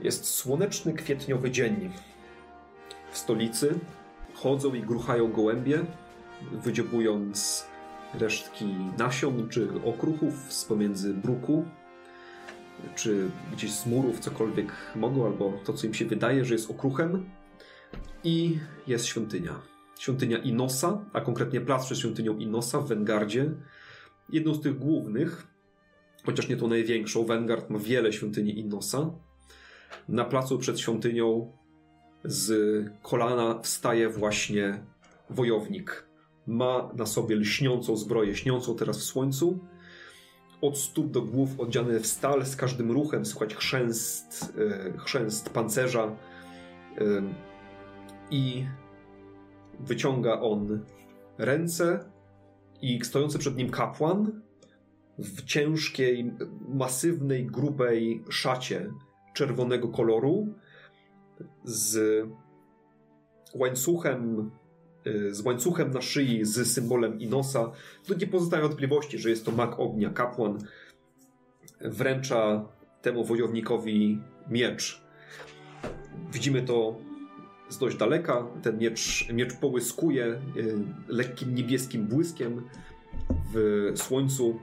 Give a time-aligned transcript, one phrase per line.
[0.00, 1.90] Jest słoneczny kwietniowy dzień.
[3.12, 3.78] W stolicy
[4.34, 5.84] chodzą i gruchają gołębie,
[6.52, 7.66] wydziobując
[8.14, 8.64] resztki
[8.98, 11.64] nasion czy okruchów z pomiędzy bruku,
[12.96, 17.30] czy gdzieś z murów, cokolwiek mogą, albo to, co im się wydaje, że jest okruchem.
[18.24, 19.60] I jest świątynia.
[19.98, 23.50] Świątynia Inosa, a konkretnie plac przed świątynią Inosa w Wengardzie.
[24.28, 25.46] Jedną z tych głównych,
[26.24, 29.10] chociaż nie tą największą, Wengard ma wiele świątyni Inosa.
[30.08, 31.52] Na placu przed świątynią
[32.24, 32.50] z
[33.02, 34.82] kolana wstaje właśnie
[35.30, 36.08] wojownik.
[36.46, 39.58] Ma na sobie lśniącą zbroję, śniącą teraz w słońcu.
[40.60, 46.04] Od stóp do głów odziany w stal, z każdym ruchem słychać chrzęst, e, chrzęst pancerza.
[46.04, 47.22] E,
[48.30, 48.66] I
[49.80, 50.84] wyciąga on
[51.38, 52.04] ręce
[52.82, 54.42] i stojący przed nim kapłan
[55.18, 56.32] w ciężkiej,
[56.68, 58.90] masywnej, grubej szacie
[59.38, 60.54] czerwonego koloru
[61.64, 61.98] z
[63.54, 64.50] łańcuchem
[65.06, 67.72] y, z łańcuchem na szyi z symbolem Inosa.
[68.06, 70.58] Tu nie pozostaje wątpliwości, że jest to mag ognia, kapłan.
[71.80, 72.68] Wręcza
[73.02, 75.02] temu wojownikowi miecz.
[76.32, 76.96] Widzimy to
[77.68, 78.46] z dość daleka.
[78.62, 80.40] Ten miecz, miecz połyskuje y,
[81.08, 82.68] lekkim niebieskim błyskiem
[83.54, 84.60] w słońcu.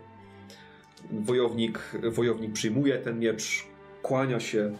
[1.11, 1.79] Wojownik,
[2.11, 3.74] wojownik przyjmuje ten miecz,
[4.05, 4.73] kłania się.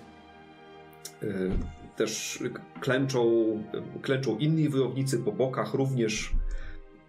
[1.23, 1.51] Y,
[1.95, 2.43] też
[2.79, 3.23] klęczą,
[4.01, 6.33] klęczą inni wojownicy po bokach, również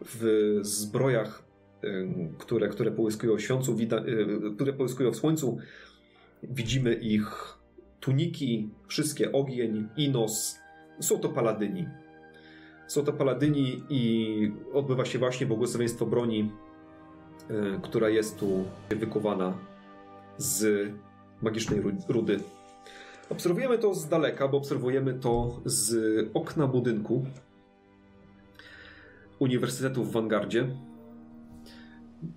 [0.01, 1.45] w zbrojach,
[1.85, 3.77] y, które, które połyskują w słońcu,
[4.55, 5.59] które połyskują w słońcu.
[6.43, 7.59] Widzimy ich
[8.01, 10.59] tuniki, wszystkie ogień, inos,
[11.01, 11.89] są to paladyni.
[12.87, 16.51] Są to paladyni i odbywa się właśnie błogosławieństwo broni,
[17.83, 19.59] która jest tu wykuwana
[20.39, 20.89] z
[21.43, 22.41] magicznej rudy.
[23.31, 25.95] Obserwujemy to z daleka, bo obserwujemy to z
[26.35, 27.27] okna budynku
[29.39, 30.69] Uniwersytetu w Vanguardzie,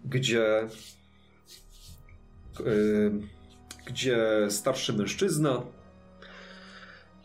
[0.05, 0.67] gdzie,
[2.59, 3.11] yy,
[3.85, 5.61] gdzie starszy mężczyzna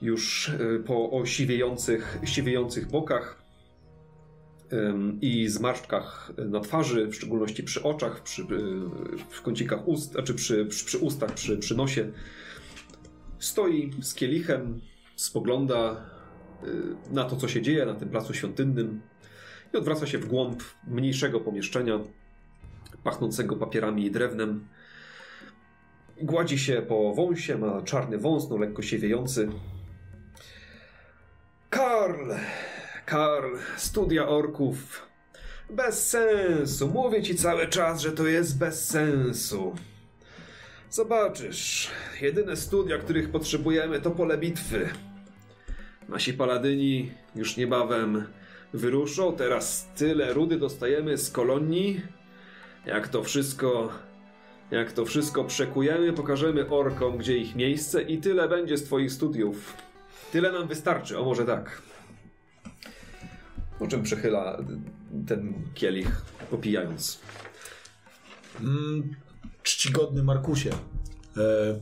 [0.02, 3.43] już y, po osiwiejących, siwiejących bokach
[5.20, 8.46] i zmarszczkach na twarzy, w szczególności przy oczach, przy, y,
[9.30, 12.10] w kącikach ust, znaczy przy, przy, przy ustach, przy, przy nosie.
[13.38, 14.80] Stoi z kielichem,
[15.16, 15.96] spogląda
[16.64, 19.00] y, na to, co się dzieje na tym placu świątynnym
[19.74, 22.00] i odwraca się w głąb mniejszego pomieszczenia,
[23.04, 24.66] pachnącego papierami i drewnem.
[26.22, 29.48] Gładzi się po wąsie, ma czarny wąs, no lekko siewiejący.
[31.70, 32.32] Karl!
[33.06, 35.06] Karl, studia orków.
[35.70, 36.88] Bez sensu.
[36.88, 39.74] Mówię ci cały czas, że to jest bez sensu.
[40.90, 44.88] Zobaczysz, jedyne studia, których potrzebujemy, to pole bitwy.
[46.08, 48.26] Nasi paladyni już niebawem
[48.72, 49.36] wyruszą.
[49.36, 52.00] Teraz tyle rudy dostajemy z kolonii.
[52.86, 53.92] Jak to wszystko.
[54.70, 59.76] Jak to wszystko przekujemy, pokażemy orkom, gdzie ich miejsce, i tyle będzie z Twoich studiów.
[60.32, 61.82] Tyle nam wystarczy, o może tak.
[63.78, 64.58] Po czym przechyla
[65.26, 67.20] ten kielich, popijając.
[68.60, 69.14] Mm,
[69.62, 71.80] czcigodny Markusie, e,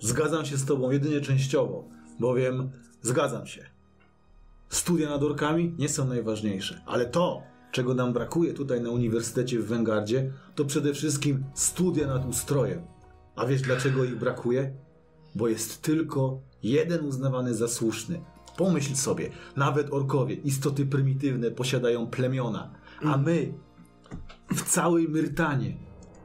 [0.00, 1.84] zgadzam się z tobą jedynie częściowo,
[2.20, 2.70] bowiem
[3.02, 3.66] zgadzam się.
[4.68, 9.66] Studia nad orkami nie są najważniejsze, ale to, czego nam brakuje tutaj na Uniwersytecie w
[9.66, 12.82] Węgardzie, to przede wszystkim studia nad ustrojem.
[13.36, 14.72] A wiesz dlaczego ich brakuje?
[15.34, 18.20] Bo jest tylko jeden uznawany za słuszny.
[18.60, 22.70] Pomyśl sobie, nawet orkowie, istoty prymitywne, posiadają plemiona,
[23.02, 23.52] a my
[24.54, 25.76] w całej Myrtanie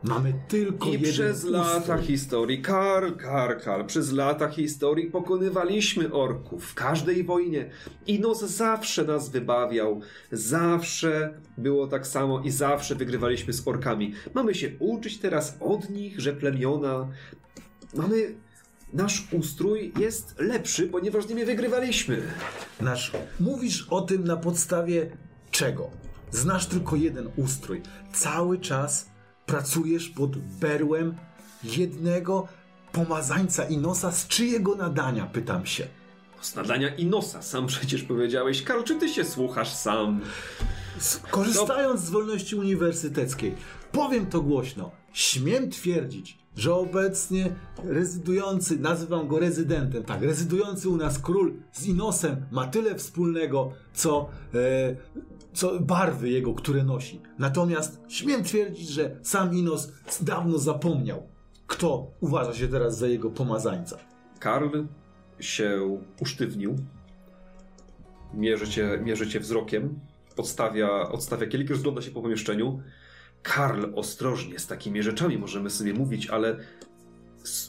[0.03, 6.65] mamy tylko I jeden przez lata historii, Karl, Karl, Karl, przez lata historii pokonywaliśmy orków
[6.65, 7.69] w każdej wojnie.
[8.07, 14.13] Inos zawsze nas wybawiał, zawsze było tak samo i zawsze wygrywaliśmy z orkami.
[14.33, 17.07] Mamy się uczyć teraz od nich, że plemiona...
[17.93, 18.35] Mamy
[18.93, 22.21] nasz ustrój jest lepszy, ponieważ z nimi wygrywaliśmy.
[22.81, 25.17] Nasz, mówisz o tym na podstawie
[25.51, 25.89] czego?
[26.31, 27.81] Znasz tylko jeden ustrój.
[28.13, 29.09] Cały czas
[29.45, 31.15] pracujesz pod berłem
[31.63, 32.47] jednego
[32.91, 34.11] pomazańca i nosa.
[34.11, 35.87] Z czyjego nadania, pytam się.
[36.41, 38.63] Z nadania i nosa, sam przecież powiedziałeś.
[38.63, 40.21] Karl, czy ty się słuchasz sam?
[41.31, 43.55] Korzystając z wolności uniwersyteckiej,
[43.91, 44.91] powiem to głośno.
[45.13, 52.45] Śmiem twierdzić, że obecnie rezydujący, nazywam go rezydentem, tak, rezydujący u nas król z Inosem
[52.51, 54.95] ma tyle wspólnego, co, e,
[55.53, 57.21] co barwy jego, które nosi.
[57.39, 59.91] Natomiast śmiem twierdzić, że sam Inos
[60.21, 61.23] dawno zapomniał,
[61.67, 63.97] kto uważa się teraz za jego pomazańca.
[64.39, 64.83] Karl
[65.39, 66.75] się usztywnił.
[68.33, 69.99] Mierzy cię, mierzy cię wzrokiem.
[70.37, 72.81] Odstawia, odstawia kielich, rozgląda się po pomieszczeniu.
[73.45, 76.57] Karl, ostrożnie, z takimi rzeczami możemy sobie mówić, ale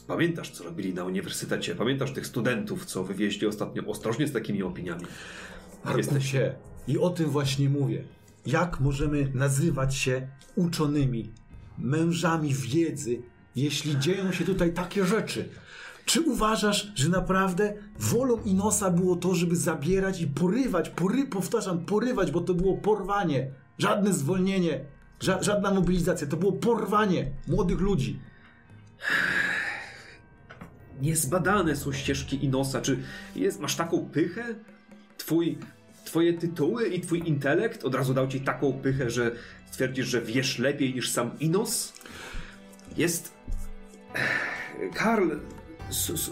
[0.07, 1.75] pamiętasz, co robili na uniwersytecie?
[1.75, 3.85] Pamiętasz tych studentów, co wywieźli ostatnio?
[3.85, 5.05] Ostrożnie z takimi opiniami.
[5.83, 6.55] Arkusie,
[6.87, 8.03] i o tym właśnie mówię.
[8.45, 11.31] Jak możemy nazywać się uczonymi,
[11.77, 13.21] mężami wiedzy,
[13.55, 15.49] jeśli dzieją się tutaj takie rzeczy?
[16.05, 22.31] Czy uważasz, że naprawdę wolą Inosa było to, żeby zabierać i porywać, pory, powtarzam, porywać,
[22.31, 24.85] bo to było porwanie, żadne zwolnienie,
[25.19, 28.19] ża żadna mobilizacja, to było porwanie młodych ludzi.
[31.01, 32.81] Niezbadane są ścieżki Inosa.
[32.81, 32.99] Czy
[33.35, 34.55] jest, masz taką pychę?
[35.17, 35.57] Twój,
[36.05, 39.31] twoje tytuły i twój intelekt od razu dał ci taką pychę, że
[39.71, 41.93] stwierdzisz, że wiesz lepiej niż sam Inos?
[42.97, 43.33] Jest...
[44.93, 45.29] Karl,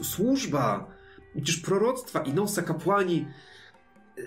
[0.02, 0.88] służba,
[1.34, 3.26] przecież proroctwa Inosa, kapłani,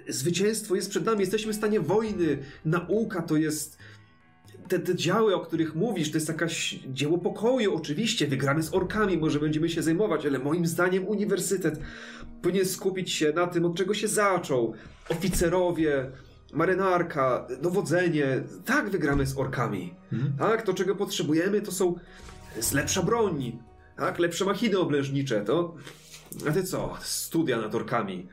[0.09, 3.78] zwycięstwo jest przed nami, jesteśmy w stanie wojny, nauka to jest...
[4.69, 9.19] Te, te działy, o których mówisz, to jest jakaś dzieło pokoju, oczywiście, wygramy z orkami,
[9.19, 11.81] może będziemy się zajmować, ale moim zdaniem uniwersytet
[12.43, 14.75] powinien skupić się na tym, od czego się zaczął.
[15.09, 16.11] Oficerowie,
[16.53, 19.95] marynarka, dowodzenie, tak wygramy z orkami.
[20.39, 21.95] Tak, to czego potrzebujemy to są
[22.57, 23.59] jest lepsza broń,
[23.97, 25.75] tak, lepsze machiny oblężnicze, to...
[26.49, 26.97] A ty co?
[27.01, 28.29] Studia nad orkami.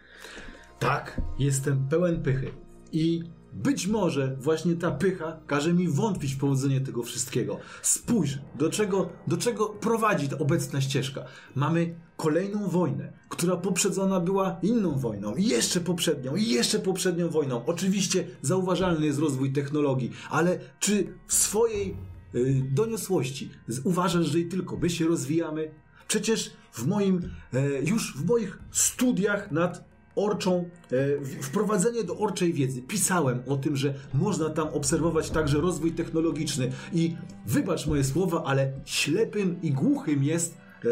[0.80, 2.52] Tak, jestem pełen pychy.
[2.96, 7.60] I być może właśnie ta pycha każe mi wątpić w powodzenie tego wszystkiego.
[7.82, 11.26] Spójrz, do czego, do czego prowadzi ta obecna ścieżka.
[11.56, 17.66] Mamy kolejną wojnę, która poprzedzona była inną wojną, i jeszcze poprzednią, i jeszcze poprzednią wojną.
[17.66, 21.98] Oczywiście zauważalny jest rozwój technologii, ale czy w swojej
[22.36, 23.50] y, doniosłości
[23.84, 25.72] uważasz, że i tylko my się rozwijamy?
[26.08, 32.82] Przecież w moim, e, już w moich studiach nad orczą, e, wprowadzenie do orczej wiedzy.
[32.82, 37.16] Pisałem o tym, że można tam obserwować także rozwój technologiczny i
[37.46, 40.88] wybacz moje słowa, ale ślepym i głuchym jest e,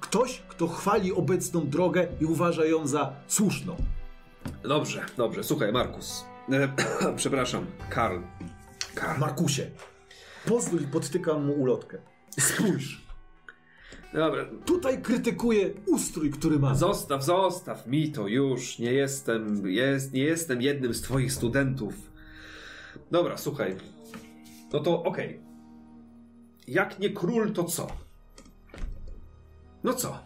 [0.00, 3.76] ktoś, kto chwali obecną drogę i uważa ją za słuszną.
[4.62, 6.24] Dobrze, dobrze, słuchaj, Markus.
[6.52, 6.68] E,
[7.16, 8.18] przepraszam, Karl.
[8.94, 9.20] Karl.
[9.20, 9.70] Markusie,
[10.46, 11.98] pozwól, podtykam mu ulotkę.
[12.40, 13.07] Spójrz,
[14.12, 16.76] Dobra, tutaj krytykuję ustrój, który mam.
[16.76, 18.78] Zostaw, zostaw mi to już.
[18.78, 21.94] Nie jestem, jest, nie jestem jednym z twoich studentów.
[23.10, 23.76] Dobra, słuchaj.
[24.72, 25.40] No to okej.
[26.68, 27.86] Jak nie król, to co?
[29.84, 30.18] No co?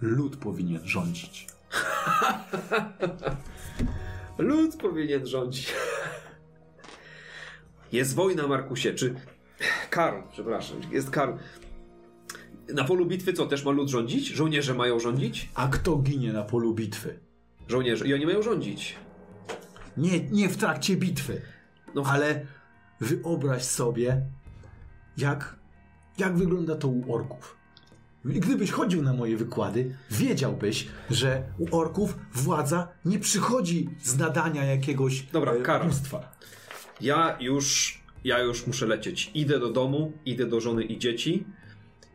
[0.00, 1.46] Lud powinien rządzić.
[4.38, 5.74] Lud powinien rządzić.
[7.92, 9.14] Jest wojna, Markusie, czy...
[9.90, 11.32] Karl, przepraszam, jest Karl.
[12.68, 14.28] Na polu bitwy co, też ma lud rządzić?
[14.28, 15.48] Żołnierze mają rządzić?
[15.54, 17.18] A kto ginie na polu bitwy?
[17.68, 18.06] Żołnierze.
[18.06, 18.96] I oni mają rządzić.
[19.96, 21.42] Nie, nie w trakcie bitwy.
[21.94, 22.46] No, Ale
[23.00, 24.22] wyobraź sobie,
[25.16, 25.56] jak,
[26.18, 27.56] jak wygląda to u orków.
[28.24, 34.64] I Gdybyś chodził na moje wykłady, wiedziałbyś, że u orków władza nie przychodzi z nadania
[34.64, 35.62] jakiegoś Dobra, e.
[37.00, 39.30] Ja już, ja już muszę lecieć.
[39.34, 41.44] Idę do domu, idę do żony i dzieci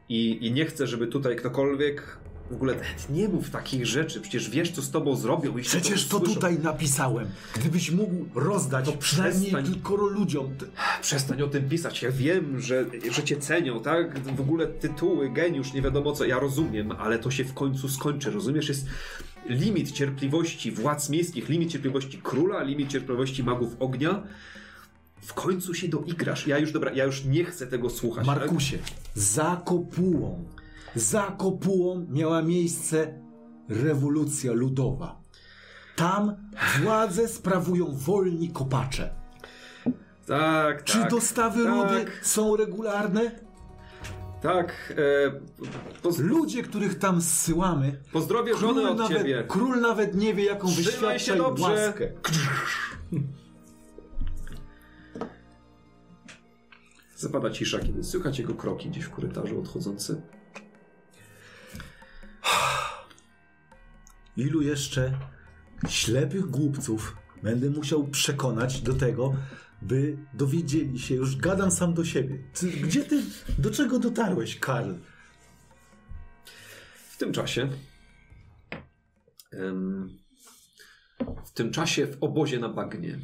[0.10, 2.18] i, i nie chcę, żeby tutaj ktokolwiek
[2.50, 2.76] w ogóle
[3.10, 4.22] nie mów takich rzeczy.
[4.22, 5.58] Przecież wiesz, co z tobą zrobią.
[5.58, 6.36] jeśli Przecież to usłyszą.
[6.36, 7.28] tutaj napisałem.
[7.56, 9.74] Gdybyś mógł rozdać To przynajmniej przestań.
[9.74, 10.56] kilkoro ludziom.
[10.56, 10.66] t-
[11.02, 12.02] Przestań o tym pisać.
[12.02, 14.20] Ja wiem, że, że cię cenią, tak?
[14.36, 16.26] W ogóle tytuły, geniusz, nie wiadomo co.
[16.26, 18.32] Ja rozumiem, ale to się w końcu skończy.
[18.32, 18.70] Rozumiesz?
[18.70, 18.86] Jest
[19.50, 24.24] limit cierpliwości władz miejskich, limit cierpliwości króla, limit cierpliwości magów ognia.
[25.22, 26.48] W końcu się doigrasz.
[26.48, 28.26] Ja już, dobra, ja już nie chcę tego słuchać.
[28.40, 28.50] tak?
[29.20, 30.46] Za kopułą,
[30.96, 33.14] za kopułą miała miejsce
[33.70, 35.20] rewolucja ludowa.
[35.96, 36.36] Tam
[36.84, 39.10] władzę sprawują wolni kopacze.
[40.28, 41.12] Tak, Czy tak.
[41.12, 43.32] dostawy tak, rudy są regularne?
[44.42, 44.94] Tak.
[44.98, 49.44] E, poz, Ludzie, których tam zsyłamy, pozdrowie żonę od nawet, ciebie.
[49.48, 51.64] król nawet nie wie, jaką Trzymaj wyświadcza się dobrze.
[51.64, 52.12] łaskę.
[57.20, 60.22] Zapada cisza, kiedy słychać jego kroki gdzieś w korytarzu odchodzący.
[64.38, 65.20] Ilu jeszcze
[65.88, 69.36] ślepych głupców będę musiał przekonać do tego,
[69.82, 72.38] by dowiedzieli się, już gadam sam do siebie.
[72.54, 73.24] Ty, gdzie ty,
[73.58, 74.94] do czego dotarłeś, Karl?
[77.10, 77.70] W tym czasie.
[81.46, 83.20] w tym czasie w obozie na bagnie.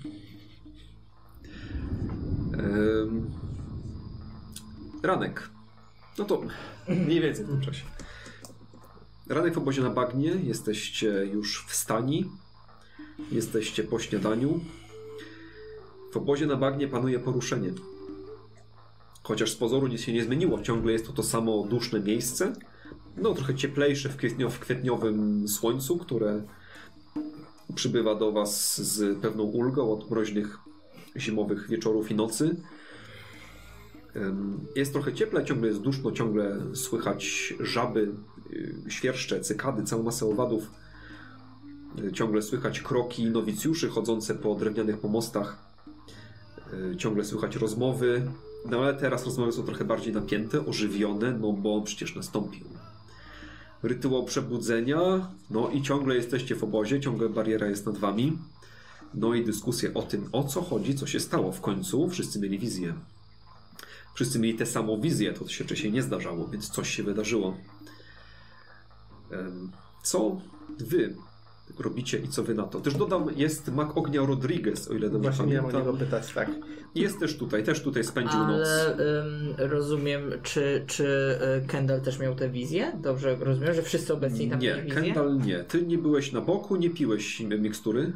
[2.53, 3.44] em,
[5.05, 5.49] ranek.
[6.17, 6.41] No to
[6.87, 7.83] mniej więcej w tym czasie.
[9.29, 12.29] Ranek w obozie na bagnie, jesteście już w stani,
[13.31, 14.59] jesteście po śniadaniu.
[16.13, 17.71] W obozie na bagnie panuje poruszenie.
[19.23, 22.53] Chociaż z pozoru nic się nie zmieniło, ciągle jest to to samo duszne miejsce.
[23.17, 26.43] No, trochę cieplejsze w, kwietnio, w kwietniowym słońcu, które
[27.75, 30.57] przybywa do Was z pewną ulgą od mroźnych
[31.17, 32.55] zimowych wieczorów i nocy.
[34.75, 38.11] Jest trochę cieple, ciągle jest duszno, ciągle słychać żaby,
[38.51, 40.71] y, świerszcze, cykady, całą masę owadów.
[42.03, 45.57] Y, Ciągle słychać kroki nowicjuszy chodzące po drewnianych pomostach.
[46.93, 48.31] Y, Ciągle słychać rozmowy.
[48.69, 52.65] No ale teraz rozmowy są trochę bardziej napięte, ożywione, no bo przecież nastąpił
[53.83, 55.31] rytuał przebudzenia.
[55.49, 58.37] No i ciągle jesteście w obozie, ciągle bariera jest nad wami.
[59.13, 62.09] No i dyskusje o tym, o co chodzi, co się stało w końcu.
[62.09, 62.93] Wszyscy mieli wizję.
[64.15, 67.57] Wszyscy mieli tę samą wizję, to się wcześniej nie zdarzało, więc coś się wydarzyło.
[70.03, 70.41] Co
[70.79, 71.15] wy
[71.79, 72.79] robicie i co wy na to?
[72.81, 76.07] Też dodam, jest Mak Ognia Rodriguez, o ile dobrze Właśnie miałem o niego pamiętam.
[76.07, 76.51] pytać, tak.
[76.95, 78.67] Jest też tutaj, też tutaj spędził noc.
[78.67, 79.23] Ale
[79.57, 81.05] rozumiem, czy, czy
[81.63, 82.91] y, Kendall też miał tę wizję?
[83.01, 85.01] Dobrze rozumiem, że wszyscy obecni tam Nie, mieli wizję?
[85.01, 85.59] Kendall nie.
[85.63, 88.13] Ty nie byłeś na boku, nie piłeś mikstury.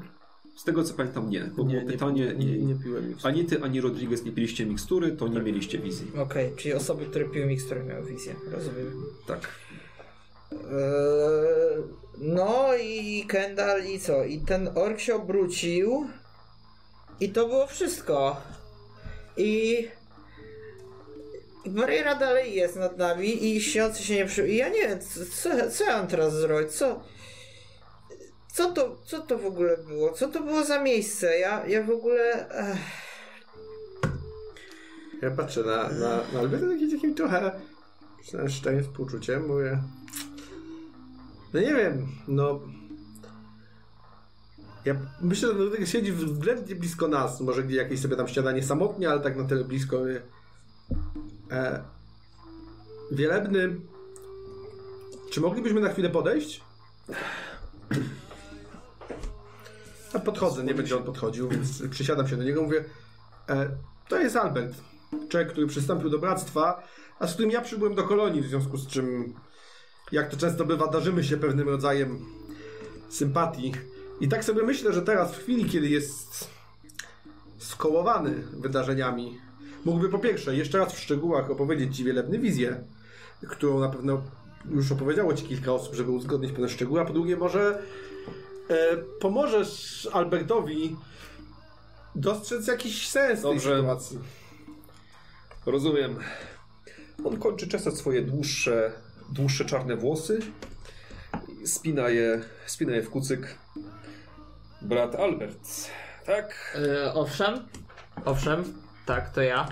[0.60, 1.40] Z tego co pamiętam, nie.
[1.58, 2.34] Bo było pytanie.
[2.38, 3.26] Nie, nie, nie piłem już.
[3.26, 6.12] Ani ty, ani Rodriguez nie piliście mikstury, to nie mieliście wizji.
[6.18, 8.36] Okej, czyli osoby, które piły mikstury miały wizję.
[8.52, 9.06] Rozumiem.
[9.28, 9.50] Tak.
[10.52, 10.60] Eee,
[12.18, 14.24] no i Kendall i co?
[14.24, 16.08] I ten ork się obrócił
[17.20, 18.42] i to było wszystko.
[19.38, 19.88] I...
[21.66, 24.50] Bariera dalej jest nad nami i śniący się nie przy...
[24.50, 26.72] I ja nie wiem, co, co, co ja mam teraz zrobić?
[26.72, 27.04] Co...
[28.54, 30.12] Co to, co to w ogóle było?
[30.12, 31.40] Co to było za miejsce?
[31.40, 32.50] Ja, ja w ogóle...
[32.50, 32.78] Ech.
[35.22, 37.52] Ja patrzę na, na, na Alberta takim, takim trochę
[38.48, 39.84] szczerym współczuciem, mówię...
[41.54, 42.60] No nie wiem, no...
[44.86, 49.20] Ja myślę, że siedzi względnie blisko nas, może gdzie jakieś sobie tam śniadanie samotnie, ale
[49.20, 49.98] tak na tyle blisko.
[51.52, 51.84] E,
[53.12, 53.76] Wielebny,
[55.30, 56.62] czy moglibyśmy na chwilę podejść?
[60.14, 62.86] Ja podchodzę, nie będzie on podchodził, więc przysiadam się do niego, mówię,
[63.50, 63.70] e,
[64.08, 64.74] to jest Albert,
[65.30, 66.84] człowiek, który przystąpił do bractwa,
[67.20, 69.34] a z którym ja przybyłem do kolonii, w związku z czym,
[70.12, 72.26] jak to często bywa, darzymy się pewnym rodzajem
[73.10, 73.74] sympatii.
[74.22, 76.50] I tak sobie myślę, że teraz, w chwili, kiedy jest
[77.58, 79.38] skołowany wydarzeniami,
[79.86, 82.06] mógłby po pierwsze jeszcze raz w szczegółach opowiedzieć Ci
[82.40, 82.84] wizję,
[83.50, 84.22] którą na pewno
[84.72, 87.84] już opowiedziało Ci kilka osób, żeby uzgodnić pewne szczegóły, a po drugie może
[89.20, 90.96] pomożesz Albertowi
[92.16, 93.70] dostrzec jakiś sens Dobrze.
[93.70, 94.20] tej sytuacji.
[95.66, 96.16] Rozumiem.
[97.24, 98.92] On kończy czesać swoje dłuższe,
[99.32, 100.40] dłuższe czarne włosy.
[101.66, 103.58] Spina je, spina je w kucyk.
[104.82, 105.90] Brat Albert.
[106.26, 106.78] Tak?
[107.04, 107.68] E, owszem,
[108.26, 108.64] owszem,
[109.06, 109.70] tak, to ja.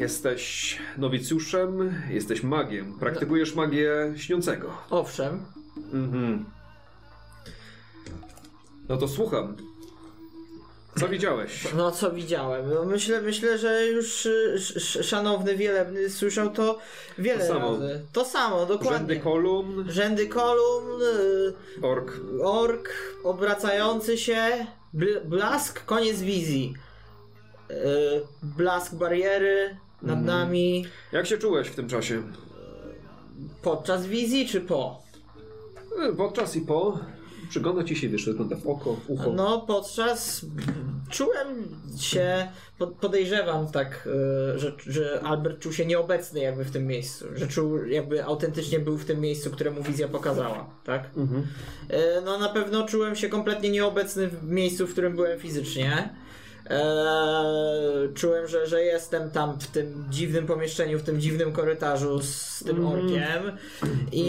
[0.00, 2.98] Jesteś nowicjuszem, jesteś magiem.
[2.98, 4.72] Praktykujesz magię śniącego.
[4.90, 5.44] Owszem,
[5.92, 6.44] Mhm.
[8.88, 9.56] No to słucham.
[11.00, 11.68] Co widziałeś?
[11.76, 12.70] No co widziałem?
[12.74, 16.78] No myślę, myślę, że już y, sz, szanowny wielebny słyszał to
[17.18, 17.70] wiele To samo.
[17.72, 18.00] razy.
[18.12, 18.98] To samo, dokładnie.
[18.98, 22.12] Rzędy kolumn, Rzędy kolumn, y, ork.
[22.42, 22.88] ork
[23.24, 26.74] obracający się, bl blask, koniec wizji.
[27.70, 27.74] Y,
[28.42, 30.26] blask bariery nad Mhm.
[30.26, 32.22] nami Jak się czułeś w tym czasie?
[33.62, 35.02] podczas wizji czy po?
[36.08, 36.98] E, Podczas i po.
[37.50, 39.30] Przygląda ci się, wiesz, wygląda w oko, w ucho.
[39.32, 40.46] No, podczas
[41.10, 41.48] czułem
[41.98, 42.48] się,
[42.78, 44.08] po- podejrzewam tak,
[44.54, 48.78] y, że, że Albert czuł się nieobecny jakby w tym miejscu, że czuł jakby autentycznie
[48.78, 51.10] był w tym miejscu, które mu wizja pokazała, tak?
[51.16, 51.42] Mhm.
[51.90, 56.08] Y, No na pewno czułem się kompletnie nieobecny w miejscu, w którym byłem fizycznie.
[56.70, 62.64] Eee, czułem, że, że jestem tam w tym dziwnym pomieszczeniu, w tym dziwnym korytarzu z
[62.66, 62.94] tym Mhm.
[63.04, 63.58] orkiem
[64.12, 64.20] i,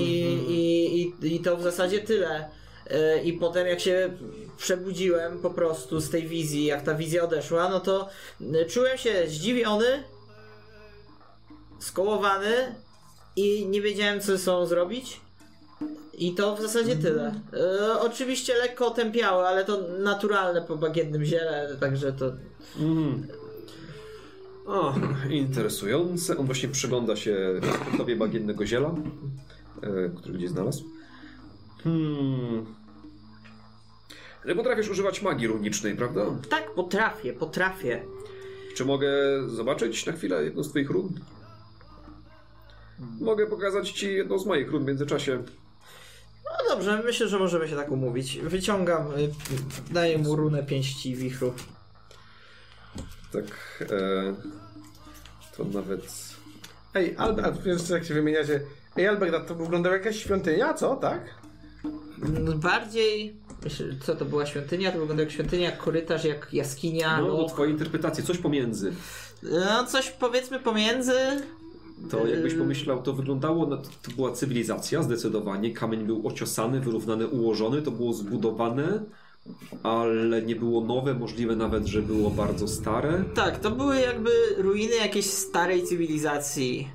[0.47, 2.49] i, i, i to w zasadzie tyle.
[2.89, 4.17] E, I potem jak się
[4.57, 8.09] przebudziłem po prostu z tej wizji, jak ta wizja odeszła, no to
[8.53, 10.03] e, czułem się zdziwiony,
[11.79, 12.75] skołowany
[13.35, 15.21] i nie wiedziałem co ze sobą zrobić.
[16.17, 17.33] I to w zasadzie tyle.
[17.53, 22.25] E, oczywiście lekko otępiały, ale to naturalne po bagiennym ziele, także to...
[22.79, 23.27] Mhm.
[24.65, 24.95] O,
[25.29, 26.37] interesujące.
[26.37, 27.61] On właśnie przygląda się
[27.97, 28.95] tobie bagiennego ziela,
[29.81, 30.94] e, który gdzieś znalazł.
[31.85, 32.65] Hmm.
[34.43, 36.21] Ale potrafisz używać magii runicznej, prawda?
[36.49, 38.05] Tak, potrafię, potrafię.
[38.75, 39.09] Czy mogę
[39.47, 41.19] zobaczyć na chwilę jedną z twoich run?
[43.19, 45.43] Mogę pokazać ci jedną z moich run w międzyczasie.
[46.45, 48.39] No dobrze, myślę, że możemy się tak umówić.
[48.39, 49.31] Wyciągam, y,
[49.93, 51.53] daję mu runę pięści wichru.
[53.31, 53.45] Tak,
[53.91, 54.35] e,
[55.57, 56.01] to nawet...
[56.93, 58.61] Ej, Albert, wiesz jak się wymieniacie.
[58.97, 61.44] Ej, Albert, to wygląda jak jakaś świątynia, co, tak?
[62.23, 63.35] Mm, Bardziej,
[64.05, 64.91] co to była świątynia?
[64.91, 67.21] To wygląda jak świątynia, jak korytarz, jak jaskinia.
[67.21, 68.93] No, No, do twojej interpretacji, coś pomiędzy.
[69.43, 71.13] no coś powiedzmy pomiędzy.
[72.11, 72.59] To jakbyś Yy.
[72.59, 75.73] pomyślał, to wyglądało, no, to, to była cywilizacja zdecydowanie.
[75.73, 79.03] Kamień był ociosany, wyrównany, ułożony, to było zbudowane,
[79.83, 83.23] ale nie było nowe, możliwe nawet, że było bardzo stare.
[83.35, 86.87] Tak, to były jakby ruiny jakiejś starej cywilizacji.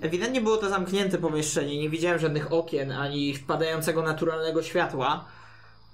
[0.00, 5.24] Ewidentnie było to zamknięte pomieszczenie, nie widziałem żadnych okien ani wpadającego naturalnego światła.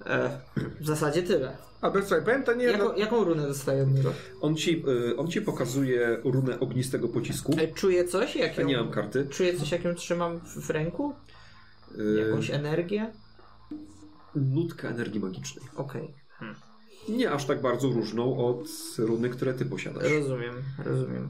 [0.05, 0.39] E,
[0.79, 1.57] w zasadzie tyle.
[1.81, 2.65] Albert, słuchaj, powiem to nie.
[2.65, 4.13] Jako, jaką runę dostaję od niego?
[4.41, 7.55] On ci, y, on ci pokazuje runę ognistego pocisku.
[7.59, 8.35] E, czuję coś?
[8.35, 9.27] Jak Ja ją, nie mam karty.
[9.29, 11.13] Czuję coś, jak ją trzymam w, w ręku?
[11.99, 13.11] Y, Jakąś energię?
[14.35, 15.65] nutkę energii magicznej.
[15.75, 16.13] Okej,
[17.09, 18.67] Nie aż tak bardzo różną od
[18.97, 20.11] runy, które ty posiadasz.
[20.11, 20.53] rozumiem,
[20.85, 21.29] rozumiem.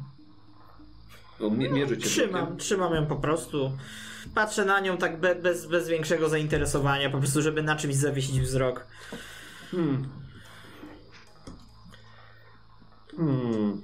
[1.44, 2.06] On mie- mierzy cię.
[2.06, 2.58] Trzymam, wzrokiem.
[2.58, 3.78] trzymam ją po prostu.
[4.36, 8.42] Patrzę na nią tak be, bez, bez większego zainteresowania, po prostu żeby na czymś zawiesić
[8.42, 8.86] wzrok.
[9.72, 10.10] Hmm.
[13.18, 13.82] Hmm.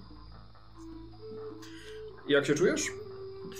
[2.28, 2.82] Jak się czujesz?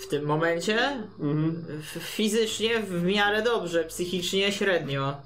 [0.04, 0.78] W tym momencie
[1.20, 1.64] Mhm.
[1.80, 5.16] f- fizycznie w miarę dobrze, psychicznie średnio.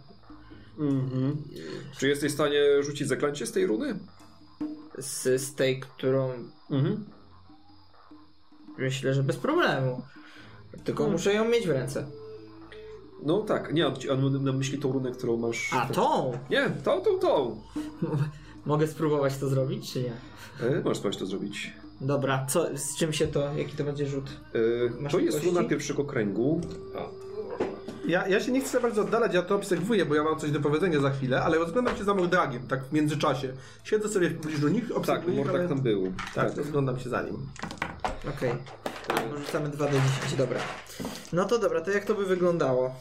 [0.78, 1.42] Mhm.
[1.98, 3.98] Czy jesteś w stanie rzucić zaklęcie z tej runy?
[4.98, 6.32] Z, z tej, którą
[6.70, 7.04] Mhm.
[8.78, 10.02] Myślę, że bez problemu.
[10.84, 11.12] Tylko Hmm.
[11.12, 12.06] muszę ją mieć w ręce.
[13.22, 15.70] No tak, nie, on na myśli tą runę, którą masz.
[15.72, 16.32] A tą?
[16.50, 17.60] Nie, tą, tą, tą.
[18.66, 20.12] Mogę spróbować to zrobić, czy nie?
[20.66, 21.72] E, możesz spróbować to zrobić.
[22.00, 24.24] Dobra, co, z czym się to, jaki to będzie rzut?
[25.04, 25.50] E, to jest kości?
[25.54, 26.60] runa pierwszego kręgu.
[28.06, 30.50] Ja, ja się nie chcę za bardzo oddalać, ja to obserwuję, bo ja mam coś
[30.50, 33.52] do powiedzenia za chwilę, ale rozglądam się za Mordragiem, tak w międzyczasie.
[33.84, 35.68] Siedzę sobie w pobliżu nich, Tak, obserwuję ich, Mordak ale...
[35.68, 36.12] tam był.
[36.34, 37.46] Tak, rozglądam się za nim.
[38.28, 38.50] Okej.
[38.50, 39.38] Okay.
[39.38, 40.60] Rzucamy 2 do 10, dobra.
[41.32, 42.94] No to dobra, to jak to by wyglądało?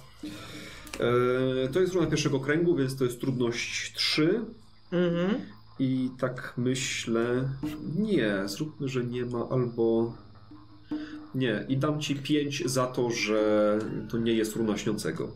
[1.63, 4.45] E, to jest runa pierwszego kręgu, więc to jest trudność 3.
[4.91, 5.41] Mhm.
[5.79, 7.49] I tak myślę.
[7.95, 10.13] Nie, zróbmy, że nie ma albo.
[11.35, 13.79] Nie, i dam ci 5 za to, że
[14.09, 15.31] to nie jest runa śniącego.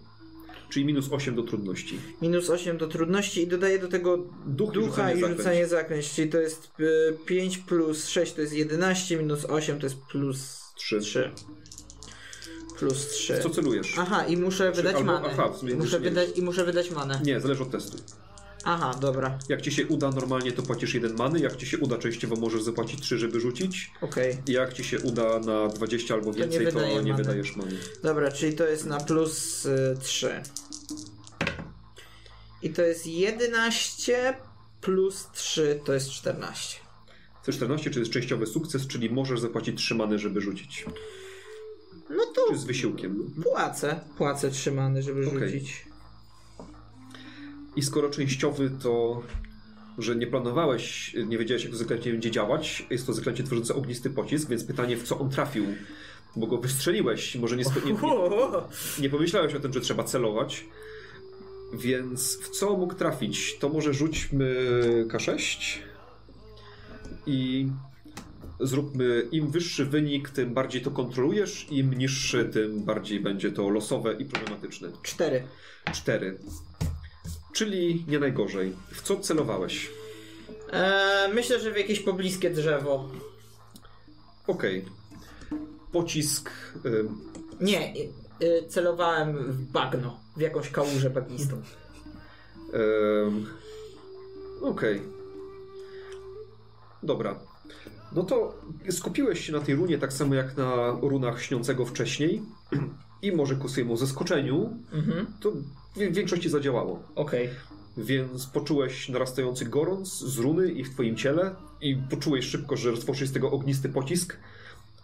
[0.69, 1.99] Czyli minus 8 do trudności.
[2.21, 6.37] Minus 8 do trudności i dodaję do tego Duch ducha i rzucanie zaklęć, czyli to
[6.37, 6.71] jest
[7.25, 10.99] 5 plus 6 to jest 11, minus 8 to jest plus 3.
[10.99, 11.31] 3.
[12.79, 13.39] Plus 3.
[13.43, 13.93] Co celujesz?
[13.97, 15.29] Aha, i muszę wydać albo- manę.
[15.31, 17.21] aha, muszę wydać, I muszę wydać manę.
[17.25, 17.97] Nie, zależy od testu.
[18.67, 21.39] Aha, dobra, Jak ci się uda normalnie, to płacisz jeden many.
[21.39, 23.91] Jak ci się uda częściowo, możesz zapłacić 3, żeby rzucić.
[24.01, 24.37] okej.
[24.47, 27.13] Jak ci się uda na 20 albo nie więcej, to nie, wydaję many.
[27.13, 27.71] wydajesz many.
[28.03, 30.41] Dobra, czyli to jest na plus y, 3.
[32.61, 34.37] I to jest 11
[34.81, 36.77] plus 3 to jest 14.
[37.47, 40.85] C14 to jest częściowy sukces, czyli możesz zapłacić 3 many, żeby rzucić.
[42.09, 43.33] No to Czy z wysiłkiem.
[43.43, 43.99] płacę.
[44.17, 45.49] Płacę trzymany, żeby Okej.
[45.49, 45.85] rzucić.
[47.75, 49.23] I skoro częściowy, to
[49.97, 52.85] że nie planowałeś, nie wiedziałeś, jak to zaklęcie będzie działać.
[52.89, 55.65] Jest to zaklęcie tworzące ognisty pocisk, więc pytanie, w co on trafił?
[56.35, 57.99] Bo go wystrzeliłeś, może nie, nie, nie,
[58.99, 60.65] nie pomyślałeś o tym, że trzeba celować.
[61.73, 63.57] Więc w co mógł trafić?
[63.59, 64.55] To może rzućmy
[65.07, 65.79] K6
[67.27, 67.67] i
[68.59, 74.13] zróbmy im wyższy wynik, tym bardziej to kontrolujesz, im niższy, tym bardziej będzie to losowe
[74.13, 74.89] i problematyczne.
[75.03, 75.43] 4.
[75.93, 76.37] 4.
[77.55, 78.75] Czyli nie najgorzej.
[78.91, 79.91] W co celowałeś?
[80.71, 83.09] Eee, myślę, że w jakieś pobliskie drzewo.
[84.47, 84.85] Okej.
[85.91, 86.49] Pocisk.
[86.85, 87.19] ym,
[87.61, 88.09] Nie, y,
[88.43, 90.19] y, celowałem w bagno.
[90.37, 91.61] W jakąś kałużę bagnistą.
[93.27, 93.45] ym,
[94.61, 95.01] Okej.
[97.03, 97.39] Dobra.
[98.11, 98.53] No to
[98.89, 102.41] skupiłeś się na tej runie tak samo jak na runach śniącego wcześniej.
[103.21, 105.51] I może ku swojemu zaskoczeniu Mhm, to
[105.95, 107.03] w większości zadziałało.
[107.15, 107.49] okej.
[107.97, 113.27] Więc poczułeś narastający gorąc z runy i w twoim ciele i poczułeś szybko, że rozpocznie
[113.27, 114.37] z tego ognisty pocisk.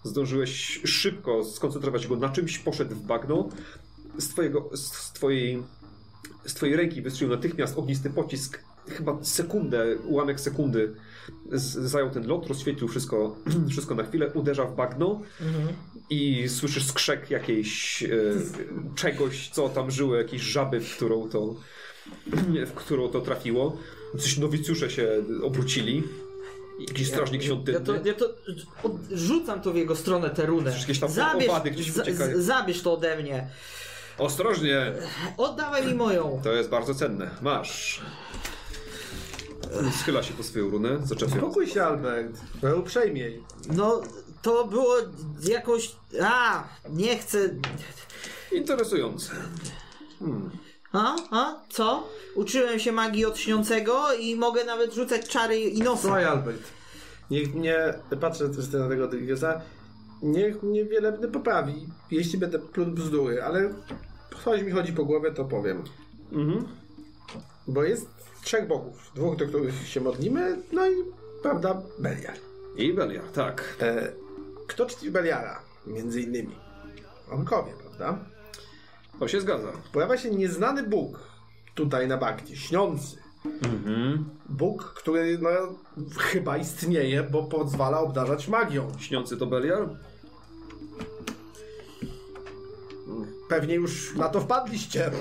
[0.03, 3.49] Zdążyłeś szybko skoncentrować go na czymś, poszedł w bagno.
[4.17, 5.63] Z, twojego, z, twojej,
[6.45, 8.59] z twojej ręki wystrzelił natychmiast ognisty pocisk.
[8.87, 10.95] Chyba sekundę, ułamek sekundy
[11.81, 13.35] zajął ten lot, rozświetlił wszystko,
[13.71, 15.67] wszystko na chwilę, uderza w bagno Mhm.
[16.09, 18.07] i słyszysz skrzek jakiejś e,
[18.95, 21.55] czegoś, co tam żyło, jakiejś żaby, w którą to,
[22.71, 23.77] w którą to trafiło.
[24.19, 26.03] Coś nowicjusze się obrócili
[26.87, 27.79] Jakiś strażnik Ja świątynny.
[27.79, 28.25] to, ja to
[28.83, 30.71] od, rzucam to w jego stronę tę runę.
[30.79, 32.03] Jakieś tam Zabierz, owady gdzieś za-
[32.35, 33.47] zabierz to ode mnie.
[34.17, 34.93] Ostrożnie!
[35.37, 36.41] Oddawaj mi moją.
[36.43, 37.29] To jest bardzo cenne.
[37.41, 38.01] Masz.
[40.01, 41.37] Schyla się po swoją runę, zaczepia.
[41.37, 42.41] Spokój się, Albert.
[42.63, 43.43] No uprzejmiej.
[43.73, 44.01] No,
[44.41, 44.95] to było
[45.43, 45.95] jakoś...
[46.23, 47.37] A, nie chcę...
[48.51, 49.31] Interesujące.
[50.93, 52.07] A, a, co?
[52.35, 56.01] Uczyłem się magii od śniącego i mogę nawet rzucać czary i nosa.
[56.01, 56.61] Słuchaj, Albert.
[57.31, 59.61] Niech mnie, patrzę też na tego Rodrigueza,
[60.21, 63.73] niech mnie wiele poprawi, jeśli będę pluł bzdury, ale
[64.43, 65.83] coś mi chodzi po głowie, to powiem.
[66.31, 66.67] Mhm.
[67.67, 70.93] Bo jest trzech bogów, dwóch, do których się modlimy, no i,
[71.41, 72.35] prawda, Beliar.
[72.77, 73.77] I Beliar, tak.
[73.81, 74.11] E,
[74.67, 75.59] kto czci Beliara?
[75.87, 76.55] Między innymi.
[77.31, 78.25] Onkowie, prawda?
[79.19, 79.71] To się zgadza.
[79.93, 81.19] Pojawia się nieznany Bóg
[81.75, 83.17] tutaj na Bakcie, śniący.
[83.45, 84.25] Mhm.
[84.49, 85.49] Bóg, który no,
[86.17, 88.91] chyba istnieje, bo pozwala obdarzać magią.
[88.99, 89.89] Śniący to Beliar?
[93.49, 95.11] Pewnie już na to wpadliście.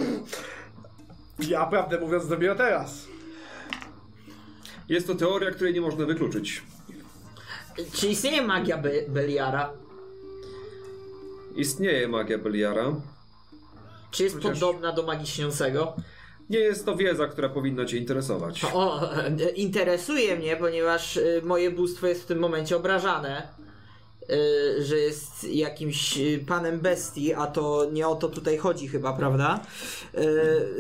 [1.38, 3.06] Ja prawdę mówiąc dopiero teraz.
[4.90, 6.62] Jest to teoria, której nie można wykluczyć.
[7.92, 9.72] Czy istnieje magia Be Beliara?
[11.56, 12.94] Istnieje magia Beliara.
[14.10, 15.96] Czy jest Chociaż- podobna do magii śniącego?
[16.50, 18.64] Nie jest to wiedza, która powinna cię interesować.
[18.74, 19.00] O,
[19.54, 23.48] interesuje mnie, ponieważ e, moje bóstwo jest w tym momencie obrażane,
[24.78, 29.60] że jest jakimś e, panem bestii, a to nie o to tutaj chodzi chyba, prawda?
[30.14, 30.24] E,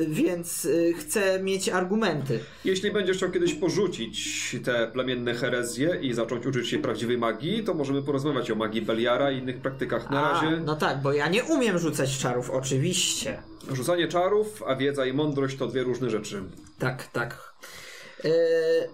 [0.08, 2.40] Więc e, chcę mieć argumenty.
[2.64, 7.74] Jeśli będziesz chciał kiedyś porzucić te plemienne herezje i zacząć uczyć się prawdziwej magii, to
[7.74, 10.10] możemy porozmawiać o magii Beliara i innych praktykach.
[10.10, 13.42] Na A, razie no tak, bo ja nie umiem rzucać czarów, oczywiście.
[13.72, 16.42] rzucanie czarów, a wiedza i mądrość to dwie różne rzeczy.
[16.78, 17.49] Tak, tak.
[18.24, 18.30] E,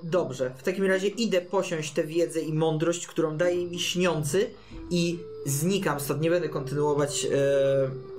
[0.02, 4.50] dobrze, w takim razie idę posiąść tę wiedzę i mądrość, którą daje mi śniący
[4.90, 6.20] i znikam stąd.
[6.20, 7.24] Nie będę kontynuować.
[7.24, 8.16] E,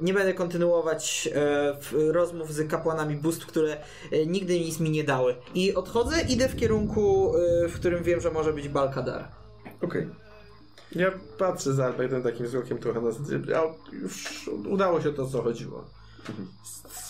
[0.00, 3.76] nie będę kontynuować e, rozmów z kapłanami bóstw, które
[4.12, 5.34] e, nigdy nic mi nie dały.
[5.54, 9.28] I odchodzę, idę w kierunku, e, w którym wiem, że może być Balkadar.
[9.82, 10.08] Okej.
[10.92, 15.42] Ja patrzę za Albertem takim wzrokiem trochę na zasadzie, a już udało się to, co
[15.42, 15.84] chodziło.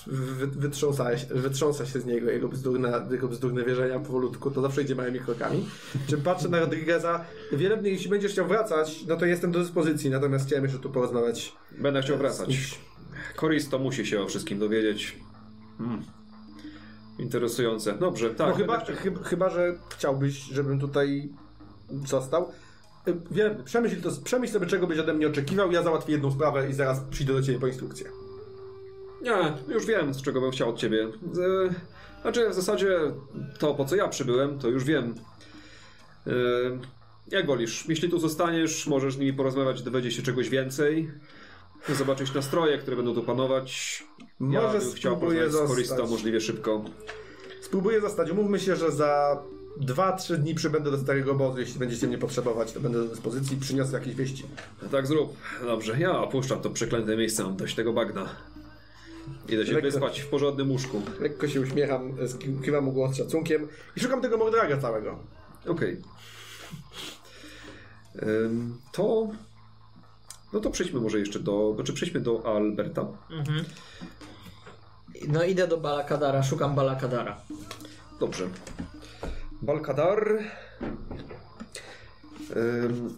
[0.07, 4.83] Wy, wytrząsa, się- wytrząsa się z niego jego bzdurne, jego bzdurne wierzenia powolutku, to zawsze
[4.83, 5.67] idzie małymi krokami.
[6.07, 10.47] Czym patrzę na Rodrigueza, wielebny, jeśli będziesz chciał wracać, no to jestem do dyspozycji, natomiast
[10.47, 11.53] chciałem jeszcze tu porozmawiać.
[11.79, 12.47] Będę chciał wracać.
[12.47, 12.79] kimś.
[13.37, 15.17] Koristo musi się o wszystkim dowiedzieć.
[15.79, 16.03] Hmm.
[17.19, 17.99] Interesujące.
[17.99, 18.49] Dobrze, tak.
[18.49, 21.29] no chyba, chyba, chyba, że chciałbyś, żebym tutaj
[22.07, 22.53] został.
[23.31, 26.73] Wielebny, przemyśl, to, przemyśl sobie, czego byś ode mnie oczekiwał, ja załatwię jedną sprawę i
[26.73, 28.07] zaraz przyjdę do ciebie po instrukcję.
[29.23, 31.09] Nie, już wiem, z czego bym chciał od ciebie.
[31.33, 31.73] Z,
[32.23, 32.99] znaczy, w zasadzie
[33.59, 35.15] to, po co ja przybyłem, to już wiem.
[36.27, 36.31] E,
[37.29, 41.11] jak wolisz, jeśli tu zostaniesz, możesz z nimi porozmawiać, dowiedzieć się czegoś więcej,
[41.89, 44.03] zobaczyć nastroje, które będą tu panować.
[44.41, 46.85] Ja Może bym chciał spróbuję porozmawiać z możliwie szybko.
[47.61, 48.31] Spróbuję zostać.
[48.31, 49.43] Umówmy się, że za
[49.81, 51.61] 2-3 dni przybędę do starego obozu.
[51.61, 54.45] Jeśli będziecie mnie potrzebować, to będę do dyspozycji i przyniosę jakieś wieści.
[54.91, 55.37] Tak zrób.
[55.65, 58.29] Dobrze, ja opuszczam to przeklęte miejsce, mam dość tego bagna.
[59.49, 59.91] Idę się Lekko.
[59.91, 61.03] wyspać w porządnym łóżku.
[61.21, 62.17] Lekko się uśmiecham,
[62.65, 65.19] kiwam mu głos z szacunkiem i szukam tego Mordraga całego.
[65.67, 66.01] Okej.
[68.23, 69.29] Ym, To.
[70.53, 71.73] No to przejdźmy może jeszcze do.
[71.75, 73.07] Znaczy przejdźmy do Alberta.
[73.31, 73.65] Mhm.
[75.29, 77.41] No idę do Balakadara, szukam Balakadara.
[78.21, 78.49] Dobrze.
[79.63, 80.39] Balkadar.
[82.57, 83.17] Ym,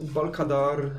[0.00, 0.90] Balkadar.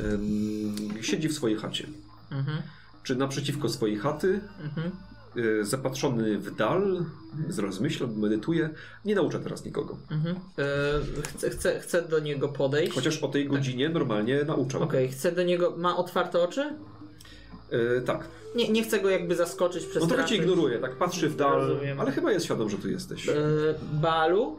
[0.00, 1.86] ym, siedzi w swojej chacie.
[2.30, 2.62] Mhm.
[3.02, 4.90] Czy naprzeciwko swojej chaty, Mhm.
[5.36, 7.04] y, zapatrzony w dal,
[7.58, 8.70] rozmyśla, medytuje.
[9.04, 9.96] Nie naucza teraz nikogo.
[10.10, 10.36] Mhm.
[10.36, 12.94] E, chcę, chcę, chcę do niego podejść.
[12.94, 14.82] Chociaż o tej godzinie normalnie nauczał.
[14.82, 15.74] Okej, chcę do niego.
[15.76, 16.74] Ma otwarte oczy?
[17.72, 18.28] Y, tak.
[18.56, 21.60] Nie, nie chcę go jakby zaskoczyć przez On trochę cię ignoruje, tak patrzy w dal,
[21.68, 22.00] Rozumiem.
[22.00, 23.28] ale chyba jest świadom, że tu jesteś.
[23.28, 23.34] E,
[23.92, 24.58] Balu?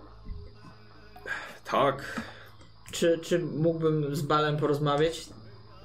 [1.65, 2.21] Tak.
[2.91, 5.29] Czy, czy mógłbym z Balem porozmawiać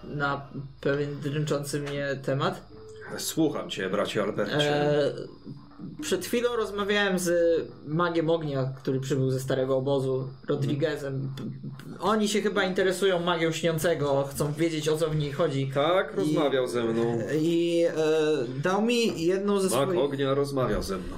[0.06, 0.46] na
[0.80, 2.62] pewien dręczący mnie temat?
[3.18, 4.74] Słucham cię, bracie Albercie.
[4.74, 5.12] E,
[6.02, 7.30] przed chwilą rozmawiałem z
[7.86, 11.30] magiem ognia, który przybył ze starego obozu, Rodriguezem.
[12.00, 15.70] Oni się chyba interesują magią śniącego, chcą wiedzieć o co w niej chodzi.
[15.74, 17.18] Tak, rozmawiał ze mną.
[17.40, 17.92] I e,
[18.62, 20.00] dał mi jedną ze Mag swoich.
[20.00, 21.16] ognia rozmawiał ze mną.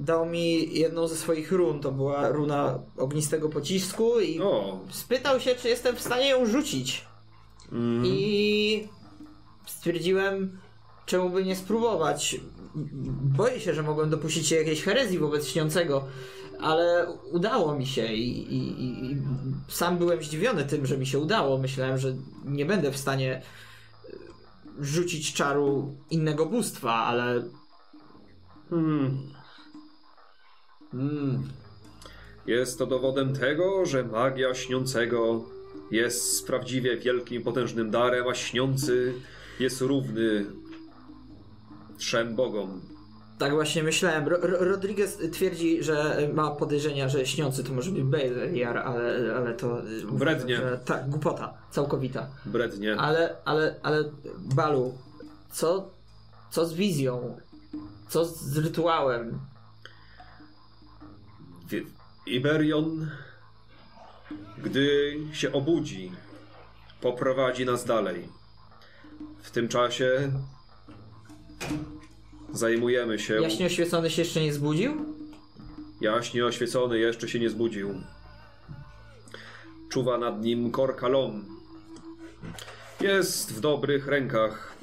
[0.00, 1.80] Dał mi jedną ze swoich run.
[1.80, 7.04] To była runa ognistego pocisku i O, spytał się, czy jestem w stanie ją rzucić.
[7.72, 8.88] Mm, I
[9.66, 10.58] stwierdziłem,
[11.06, 12.40] czemu by nie spróbować.
[13.36, 16.04] Boję się, że mogłem dopuścić się jakiejś herezji wobec śniącego.
[16.60, 19.22] ale udało mi się i, i, i, i
[19.68, 21.58] sam byłem zdziwiony tym, że mi się udało.
[21.58, 23.42] Myślałem, że nie będę w stanie e,
[24.80, 27.42] rzucić czaru innego bóstwa, ale
[28.70, 29.32] Hmm.
[30.90, 31.48] Hmm.
[32.46, 35.44] Jest to dowodem tego, że magia śniącego
[35.90, 39.14] jest prawdziwie wielkim, potężnym darem, a śniący
[39.60, 40.46] jest równy
[41.98, 42.80] trzem bogom.
[43.38, 44.28] tak właśnie myślałem.
[44.28, 49.54] Ro, Ro, Rodriguez twierdzi, że ma podejrzenia, że śniący to może być Beliar, ale, ale
[49.54, 49.82] to...
[50.12, 50.56] Brednie.
[50.56, 52.26] Że, tak, głupota, całkowita.
[52.46, 52.96] Brednie.
[52.96, 54.04] Ale, ale, ale
[54.38, 54.94] Balu,
[55.52, 55.90] co,
[56.50, 57.36] co z wizją?
[58.08, 59.38] Co z rytuałem?
[62.26, 63.10] Iberion,
[64.64, 66.12] gdy się obudzi,
[67.00, 68.28] poprowadzi nas dalej.
[69.42, 70.32] W tym czasie
[72.52, 73.34] zajmujemy się.
[73.34, 74.92] Jaśnie oświecony się jeszcze nie zbudził?
[76.00, 77.94] Jaśnie oświecony jeszcze się nie zbudził.
[79.88, 81.58] Czuwa nad nim Korkalom.
[83.00, 84.76] Jest w dobrych rękach.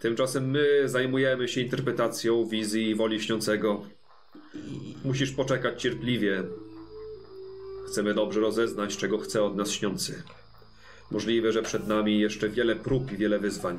[0.00, 3.82] Tymczasem my zajmujemy się interpretacją wizji woli śniącego.
[5.04, 6.42] Musisz poczekać cierpliwie.
[7.92, 10.22] Chcemy dobrze rozeznać, czego chce od nas śniący.
[11.10, 13.78] Możliwe, że przed nami jeszcze wiele prób i wiele wyzwań.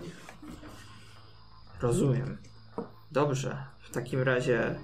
[1.82, 2.38] Rozumiem.
[3.12, 3.58] Dobrze.
[3.82, 4.80] W takim razie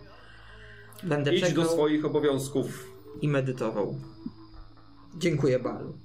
[1.03, 2.85] będę Idź do swoich obowiązków.
[3.21, 3.99] i medytował.
[5.17, 5.97] Dziękuję, Balu.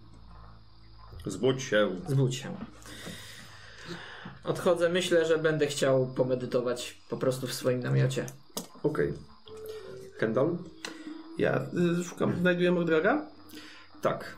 [1.26, 1.90] Zbudź się.
[2.08, 2.56] Zbudź się.
[4.44, 4.88] Odchodzę.
[4.88, 8.26] Myślę, że będę chciał pomedytować po prostu w swoim namiocie.
[8.82, 9.12] Okej.
[10.18, 10.58] Kendall?
[11.38, 11.60] Ja
[12.00, 13.26] y, szukam, znajduję Mordraga?
[14.02, 14.36] Tak.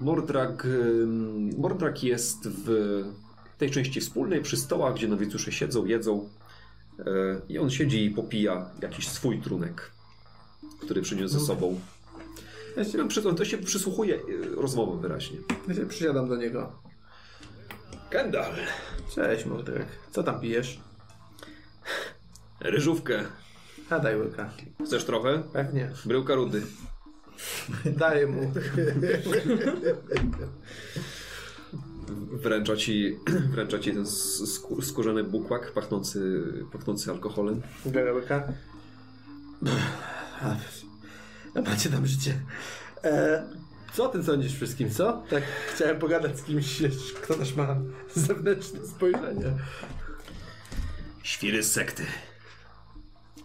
[0.00, 2.68] Mordrak, ym, Mordrak jest w
[3.58, 6.28] tej części wspólnej przy stołach, gdzie nowicjusze siedzą, jedzą.
[6.98, 7.04] e,
[7.48, 9.90] I on siedzi i popija jakiś swój trunek,
[10.80, 11.80] który przyniósł ze sobą.
[12.76, 14.20] Ja się, No, To się przysłuchuje e,
[14.54, 15.38] rozmowom wyraźnie.
[15.68, 16.72] ja się przysiadam do niego.
[18.10, 18.52] Kendall!
[19.14, 20.80] Cześć Mordrag, co tam pijesz?
[22.60, 23.24] Ryżówkę.
[23.90, 24.50] A daj łyka.
[24.86, 25.42] Chcesz trochę?
[25.52, 25.90] Pewnie.
[26.04, 26.62] Bryłka rudy.
[27.84, 28.52] Daję mu.
[32.32, 33.18] Wręcza ci,
[33.54, 37.62] wręcza ci ten skó- skórzany bukłak pachnący, pachnący alkoholem.
[37.86, 38.52] Biorę łyka.
[41.66, 42.40] Macie tam życie.
[43.04, 43.44] E,
[43.94, 45.22] co o tym sądzisz wszystkim, co?
[45.30, 45.42] Tak
[45.74, 46.82] chciałem pogadać z kimś,
[47.22, 47.76] kto też ma
[48.14, 49.52] zewnętrzne spojrzenie.
[51.22, 52.02] Świry z sekty.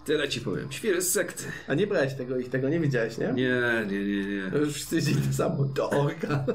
[0.05, 0.71] Tyle ci powiem.
[0.71, 1.43] Świry z sekty.
[1.67, 3.27] A nie brałeś tego, ich tego nie widziałeś, nie?
[3.33, 4.49] Nie, nie, nie, nie.
[4.51, 5.65] No już wszyscy wiedzieli to samo.
[5.75, 6.45] To orka.
[6.47, 6.53] No.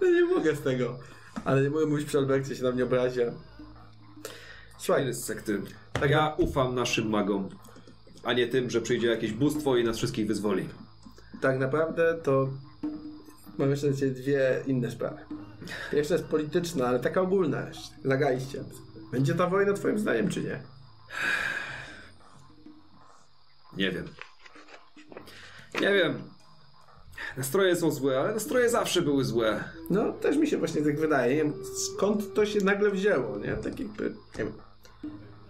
[0.00, 0.98] No nie mogę z tego.
[1.44, 3.20] Ale nie mogę mówić przy Albercie, się na mnie obrazi.
[4.78, 5.60] Słuchaj, Świry z sekty.
[5.92, 7.48] Tak ja ufam naszym magom.
[8.24, 10.68] A nie tym, że przyjdzie jakieś bóstwo i nas wszystkich wyzwoli.
[11.40, 12.48] tak naprawdę to
[13.58, 15.16] mam jeszcze do dwie inne sprawy.
[15.90, 17.88] Pierwsza jest polityczna, ale taka ogólna jeszcze.
[18.04, 18.64] Zagaiście.
[19.12, 20.62] Będzie ta wojna twoim zdaniem, czy nie?
[23.80, 24.04] Nie wiem.
[25.80, 26.22] Nie wiem.
[27.36, 29.64] Nastroje są złe, ale nastroje zawsze były złe.
[29.90, 31.36] No, też mi się właśnie tak wydaje.
[31.36, 33.56] Nie wiem, skąd to się nagle wzięło, nie?
[33.56, 34.04] Tak jakby,
[34.38, 34.52] nie wiem.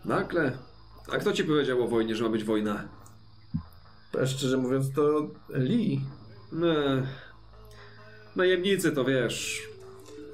[0.05, 0.59] Nagle.
[1.13, 2.89] A kto ci powiedział o wojnie, że ma być wojna?
[4.13, 6.01] Bo Szczerze mówiąc, to Lee.
[6.53, 6.75] No,
[8.37, 9.69] najemnicy to wiesz.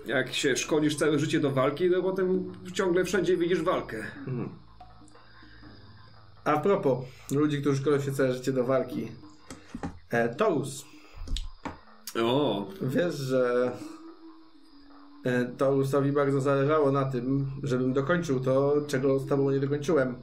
[0.07, 4.07] Jak się szkolisz całe życie do walki, to potem ciągle wszędzie widzisz walkę.
[6.47, 6.99] A propos
[7.31, 9.09] ludzi, którzy szkolą się całe życie do walki.
[10.11, 10.85] E, Taurus.
[12.23, 13.73] O, Wiesz, że
[15.25, 20.15] e, Taurusowi bardzo zależało na tym, żebym dokończył to, czego z tobą nie dokończyłem.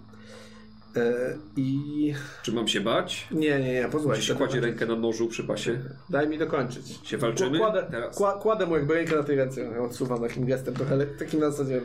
[0.96, 3.28] E, I czy mam się bać?
[3.32, 4.14] nie, nie, nie, pozwól.
[4.14, 5.80] Gdzieś kładzie rękę na nożu przy pasie.
[6.10, 7.00] Daj mi dokończyć.
[7.04, 7.60] Się walczymy?
[7.60, 8.18] Kładę, Teraz.
[8.18, 9.82] kła, kładę mu jakby rękę na tej ręce.
[9.82, 11.82] Odsuwam takim gestem, trochę le- takim na zasadzie.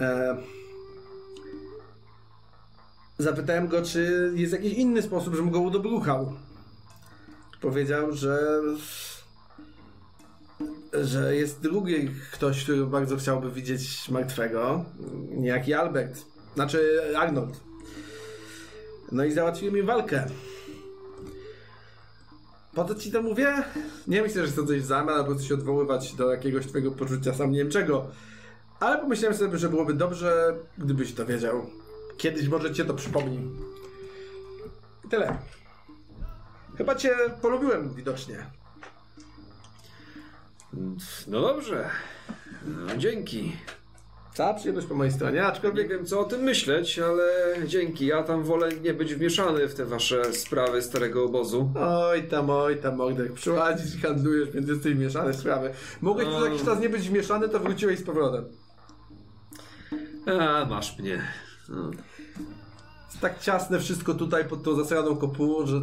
[0.00, 0.36] E,
[3.18, 6.32] zapytałem go, czy jest jakiś inny sposób, żebym go udobruchał.
[7.60, 8.60] Powiedział, że
[10.92, 14.84] że jest drugi ktoś, który bardzo chciałby widzieć martwego.
[15.30, 16.24] Niejaki Albert.
[16.54, 17.60] Znaczy Arnold.
[19.12, 20.26] No i załatwiłem mi walkę.
[22.74, 23.54] Po to ci to mówię?
[24.06, 27.52] Nie myślę, że chcę coś w zamian, albo się odwoływać do jakiegoś twojego poczucia, sam
[27.52, 28.06] nie wiem czego.
[28.80, 31.66] Ale pomyślałem sobie, że byłoby dobrze, gdybyś to wiedział.
[32.16, 33.50] Kiedyś może cię to przypomni.
[35.04, 35.38] I tyle.
[36.78, 38.46] Chyba cię polubiłem widocznie.
[41.26, 41.90] No dobrze.
[42.66, 43.56] No, dzięki.
[44.34, 48.06] Cała przyjemność po mojej stronie, Nie aczkolwiek wiem, co o tym myśleć, ale dzięki.
[48.06, 51.72] Ja tam wolę nie być wmieszany w te wasze sprawy starego obozu.
[51.80, 55.70] Oj tam, oj tam, Mordek, przychodzisz i handlujesz, więc jesteś mieszane sprawy.
[56.00, 58.44] Mogłeś przez jakiś czas nie być mieszany, to wróciłeś z powrotem.
[60.40, 61.22] A, masz mnie.
[61.68, 61.90] No.
[63.08, 65.80] Jest tak ciasne wszystko tutaj pod tą zasraną kopułą, że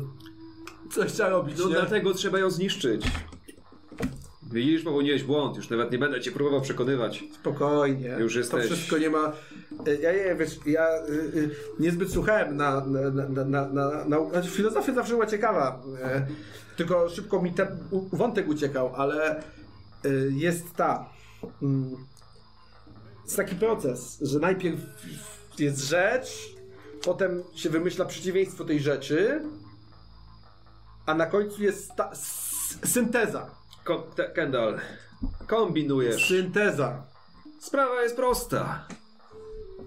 [0.92, 1.74] coś trzeba robić, No nie?
[1.74, 3.06] dlatego trzeba ją zniszczyć.
[4.52, 5.58] Widzisz, popełniłeś błąd.
[5.58, 7.24] Już nawet nie będę cię próbował przekonywać.
[7.42, 8.16] Spokojnie.
[8.20, 9.32] Już To jesteś- wszystko nie ma...
[9.88, 12.86] E, Ja, ja wiesz, ja y, y, niezbyt słuchałem na...
[12.86, 16.28] na, na, na, na, na, na znaczy filozofia zawsze była ciekawa, e,
[16.78, 17.68] tylko szybko mi ten
[18.14, 19.44] wątek uciekał, ale
[20.30, 21.10] jest ta...
[21.62, 21.96] Mm,
[23.24, 24.80] jest taki proces, że najpierw
[25.60, 26.56] jest rzecz,
[27.06, 29.42] potem się wymyśla przeciwieństwo tej rzeczy,
[31.06, 31.92] a na końcu jest
[32.86, 33.50] synteza.
[33.84, 34.80] Ko- te- Kendall,
[35.48, 36.28] kombinujesz.
[36.28, 37.04] Synteza.
[37.60, 38.88] Sprawa jest prosta.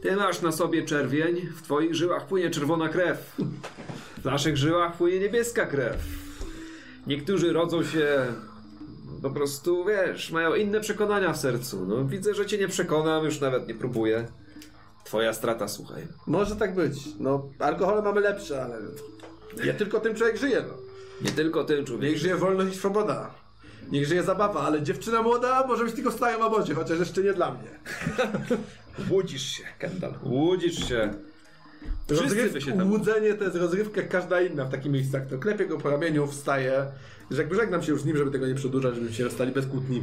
[0.02, 3.36] Ty masz na sobie czerwień, w twoich żyłach płynie czerwona krew.
[4.18, 5.96] W naszych żyłach płynie niebieska krew.
[7.06, 8.26] Niektórzy rodzą się
[9.22, 11.86] po prostu, wiesz, mają inne przekonania w sercu.
[11.86, 14.28] No, widzę, że cię nie przekonam, już nawet nie próbuję.
[15.06, 16.06] Twoja strata, słuchaj.
[16.26, 16.94] Może tak być.
[17.18, 18.78] No, alkohole mamy lepsze, ale
[19.66, 20.64] nie tylko tym człowiek żyje.
[20.68, 20.74] No.
[21.20, 22.10] Nie tylko ty, człowiek.
[22.10, 23.34] Niech żyje wolność i swoboda.
[23.90, 27.32] Niech żyje zabawa, ale dziewczyna młoda może być tylko w starym obozie, chociaż jeszcze nie
[27.32, 27.70] dla mnie.
[29.10, 30.14] Łudzisz się, Kendall.
[30.22, 31.14] Łudzisz się.
[32.10, 32.90] Wszyscy się tam...
[32.90, 35.26] Łudzenie to jest rozrywka jak każda inna w takich miejscach.
[35.26, 36.86] To klepie go po ramieniu, wstaje.
[37.30, 39.66] Że jakby żegnam się już z nim, żeby tego nie przedłużać, żebyśmy się rozstali bez
[39.66, 40.02] kłótni.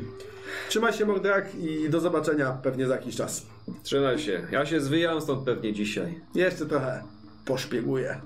[0.70, 3.46] Trzymaj się, Mordrak, i do zobaczenia pewnie za jakiś czas.
[3.84, 4.48] Trzymaj się.
[4.52, 6.20] Ja się zwijam stąd pewnie dzisiaj.
[6.36, 7.04] Jeszcze trochę
[7.46, 8.22] poszpieguję.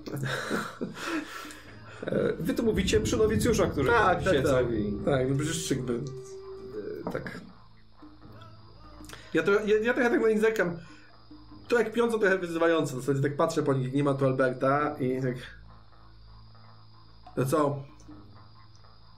[2.06, 4.72] E, Wy tu mówicie przy nowicjusza, którzy Tak, tam tak, siedzą tak.
[4.72, 4.94] i...
[5.06, 5.76] Tak, no przecież e,
[7.12, 7.42] Tak.
[9.34, 10.78] Ja, to, ja, ja trochę tak na nich zerkam.
[11.68, 12.96] To jak piąco trochę wyzywające.
[12.96, 15.36] W zasadzie tak patrzę po nich, nie ma tu Alberta i tak...
[17.38, 17.84] No co?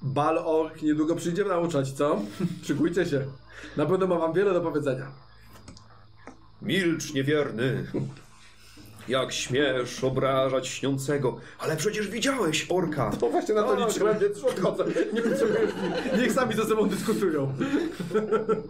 [0.02, 2.22] Bal Ork niedługo przyjdzie nauczać, co?
[2.68, 3.26] Szykujcie się.
[3.78, 5.12] Na pewno ma wam wiele do powiedzenia.
[6.62, 7.86] Milcz, niewierny.
[9.08, 11.40] Jak śmiesz obrażać śniącego?
[11.60, 13.12] Ale przecież widziałeś orka.
[13.22, 14.86] No właśnie na to O, liczyłem, więc już odchodzę.
[15.14, 16.22] Nie potrzebuję chwili.
[16.22, 17.54] Niech sami ze sobą dyskutują.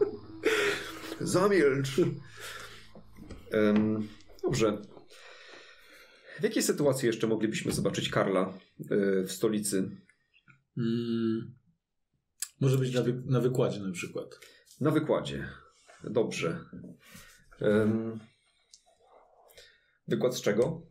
[1.21, 1.89] Zamilcz.
[3.51, 4.07] Em,
[4.43, 4.77] dobrze.
[6.39, 9.89] W jakiej sytuacji jeszcze moglibyśmy zobaczyć Karla e, w stolicy?
[10.77, 11.55] Mm,
[12.61, 14.39] może być na, wy, na wykładzie na przykład.
[14.81, 15.47] Na wykładzie.
[16.03, 16.59] Dobrze.
[17.61, 18.19] Em,
[20.07, 20.81] wykład z czego?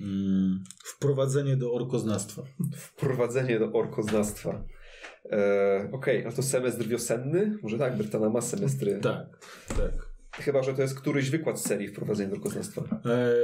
[0.00, 2.42] Mm, wprowadzenie do orkoznawstwa.
[2.76, 4.64] Wprowadzenie do orkoznawstwa.
[5.30, 7.58] E, Okej, a to semestr wiosenny?
[7.62, 9.00] Może tak, Bertana ma semestry.
[9.00, 9.26] Tak,
[9.68, 10.12] tak.
[10.32, 12.82] Chyba, że to jest któryś wykład z serii wprowadzenia do orkoznawstwa.
[13.04, 13.34] E,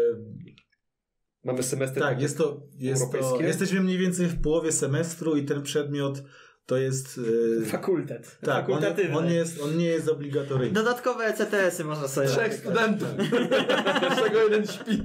[1.44, 2.00] Mamy semestry.
[2.00, 3.40] tak, jest to, jest to.
[3.40, 6.22] Jesteśmy mniej więcej w połowie semestru i ten przedmiot
[6.68, 7.20] to jest.
[7.62, 8.38] E, Fakultet.
[8.40, 9.16] tak, on, Fakultatywny.
[9.16, 10.74] on, nie jest, on nie jest obligatoryjny.
[10.74, 13.08] Dodatkowe ECTS-y można sobie Trzech studentów.
[14.16, 15.02] Z czego jeden śpi.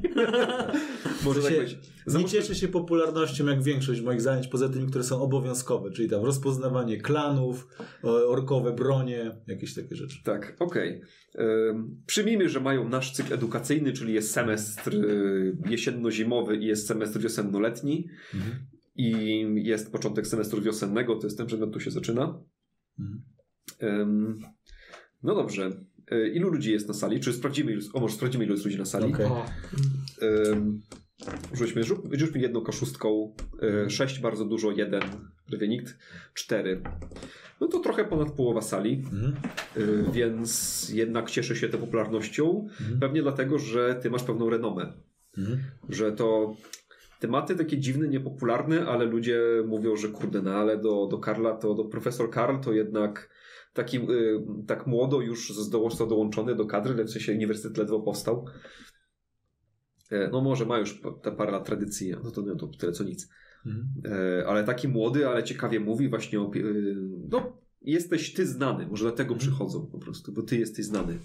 [1.26, 5.22] Może tak się, nie cieszy się popularnością jak większość moich zajęć, poza tymi, które są
[5.22, 7.68] obowiązkowe, czyli tam rozpoznawanie klanów,
[8.04, 10.18] e, orkowe bronie, jakieś takie rzeczy.
[10.24, 11.02] Tak, okej.
[11.40, 17.20] Ym, Przyjmijmy, że mają nasz cykl edukacyjny, czyli jest semestr y, jesienno-zimowy i jest semestr
[17.20, 18.08] wiosenno-letni.
[18.96, 22.40] I jest początek semestru wiosennego, to jest ten przedmiot, tu się zaczyna.
[23.00, 24.40] Mhm.
[25.24, 25.72] No dobrze.
[26.12, 27.20] Y, Ilu ludzi jest na sali?
[27.20, 29.14] Czy sprawdzimy, ilu, o może sprawdzimy, ilu jest ludzi na sali?
[29.14, 29.26] Okej.
[29.26, 29.46] O,
[30.22, 30.82] Ym,
[31.54, 33.36] Rzućmy, rzuć, rzućmy jedną kaszustką.
[33.86, 35.02] Y, Sześć bardzo dużo, jeden
[35.48, 35.98] prawie nikt.
[36.34, 36.82] Cztery.
[37.62, 38.94] No to trochę ponad połowa sali.
[38.94, 39.36] Mhm.
[39.78, 42.68] Y, więc jednak cieszy się tą popularnością.
[42.80, 43.00] Mhm.
[43.00, 44.94] Pewnie dlatego, że ty masz pewną renomę.
[45.38, 45.60] Mhm.
[45.90, 46.56] Że to
[47.24, 51.74] tematy takie dziwne, niepopularne, ale ludzie mówią, że kurde, no ale do, do Karla, to
[51.76, 53.30] do profesor Karl to jednak
[53.74, 58.46] taki, y, tak młodo już został dołączony do kadry, w sensie uniwersytet ledwo powstał.
[60.12, 63.04] E, No może ma już te parę lat tradycji, no to, no to tyle co
[63.04, 63.30] nic.
[63.66, 63.88] Mhm.
[64.06, 66.52] E, ale taki młody, ale ciekawie mówi właśnie o...
[66.56, 66.96] y,
[67.32, 71.18] No, jesteś ty znany, może dlatego przychodzą po prostu, bo ty jesteś znany.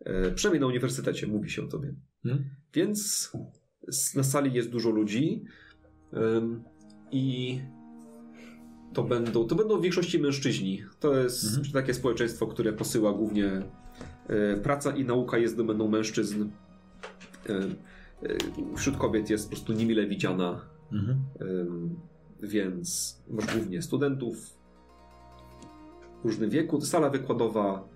[0.00, 1.94] E, Przynajmniej na uniwersytecie mówi się o tobie.
[2.24, 2.44] Mhm.
[2.74, 3.32] Więc
[4.14, 5.44] na sali jest dużo ludzi
[6.14, 6.64] ym,
[7.10, 7.60] i
[8.92, 10.82] to będą, to będą w większości mężczyźni.
[11.00, 11.72] To jest Mhm.
[11.72, 13.62] takie społeczeństwo, które posyła głównie
[14.26, 16.48] e, praca i nauka jest domeną mężczyzn.
[17.48, 17.66] E, e,
[18.76, 20.60] wśród kobiet jest po prostu niemile widziana,
[20.92, 21.24] Mhm.
[22.42, 24.56] więc masz głównie studentów
[26.22, 26.80] w różnym wieku.
[26.80, 27.88] Sala wykładowa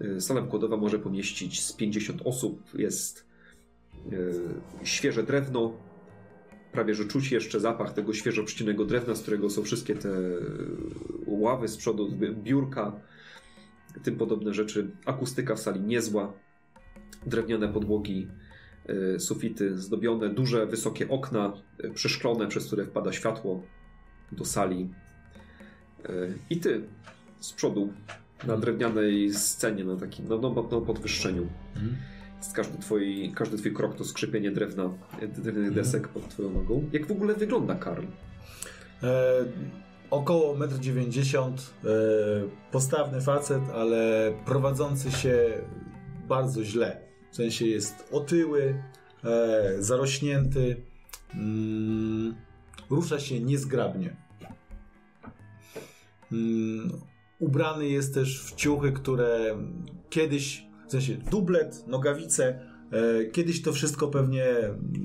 [0.00, 2.62] E, Sala wykładowa może pomieścić z 50 osób.
[2.74, 3.26] Jest
[4.82, 5.72] świeże drewno.
[6.72, 10.08] Prawie że czuć jeszcze zapach tego świeżo przycinanego drewna, z którego są wszystkie te
[11.26, 12.08] ławy z przodu,
[12.42, 12.92] biurka,
[14.02, 14.90] tym podobne rzeczy.
[15.06, 16.32] Akustyka w sali niezła.
[17.26, 18.28] Drewniane podłogi,
[18.86, 23.62] e, sufity zdobione, duże, wysokie okna, e, przeszklone, przez które wpada światło
[24.32, 24.90] do sali.
[26.04, 26.10] E,
[26.50, 26.82] I ty
[27.40, 27.92] z przodu
[28.46, 31.46] na drewnianej scenie, na takim no, no, no, podwyższeniu.
[31.82, 32.19] Jest
[32.54, 36.88] każdy, twoi, każdy twój krok to skrzypienie drewna, e, drewnianych desek pod twoją nogą.
[36.92, 38.04] Jak w ogóle wygląda Karl?
[39.02, 39.44] E,
[40.10, 41.46] około 1,90
[41.84, 45.52] m, e, postawny facet, ale prowadzący się
[46.28, 47.00] bardzo źle.
[47.30, 48.82] W sensie jest otyły,
[49.24, 50.76] e, zarośnięty,
[51.34, 52.34] mm,
[52.90, 54.16] rusza się niezgrabnie.
[56.32, 56.90] Mm,
[57.38, 59.58] ubrany jest też w ciuchy, które
[60.10, 62.60] kiedyś, w sensie dublet, nogawice,
[62.92, 64.46] e, Kiedyś to wszystko pewnie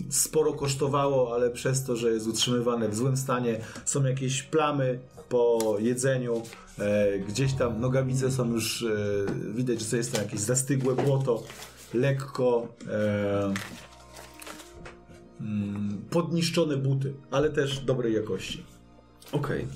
[0.09, 5.75] sporo kosztowało, ale przez to, że jest utrzymywane w złym stanie, są jakieś plamy po
[5.79, 6.41] jedzeniu.
[6.79, 8.87] e, Gdzieś tam nogawice są już, e,
[9.53, 11.43] widać, że to jest tam jakieś zastygłe błoto,
[11.93, 12.67] lekko
[15.41, 18.63] mm, podniszczone buty, ale też dobrej jakości.
[19.31, 19.67] Okej.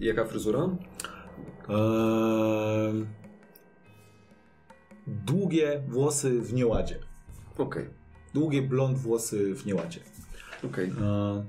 [0.00, 0.68] Jaka fryzura?
[1.68, 3.06] Eee,
[5.06, 6.98] długie włosy w nieładzie.
[7.58, 7.88] Okej,
[8.34, 10.00] Długie blond włosy w nieładzie.
[10.64, 10.88] okej.
[10.88, 11.42] Eee,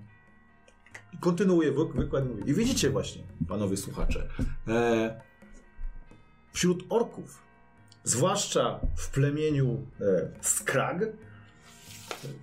[1.20, 2.24] kontynuuję wy- wykład.
[2.46, 4.28] I widzicie właśnie, panowie słuchacze,
[4.68, 5.10] eee,
[6.54, 7.42] wśród orków,
[8.04, 10.04] zwłaszcza w plemieniu e,
[10.42, 11.06] Skrag,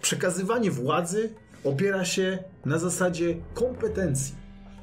[0.03, 1.35] przekazywanie władzy
[1.65, 4.35] opiera się na zasadzie kompetencji.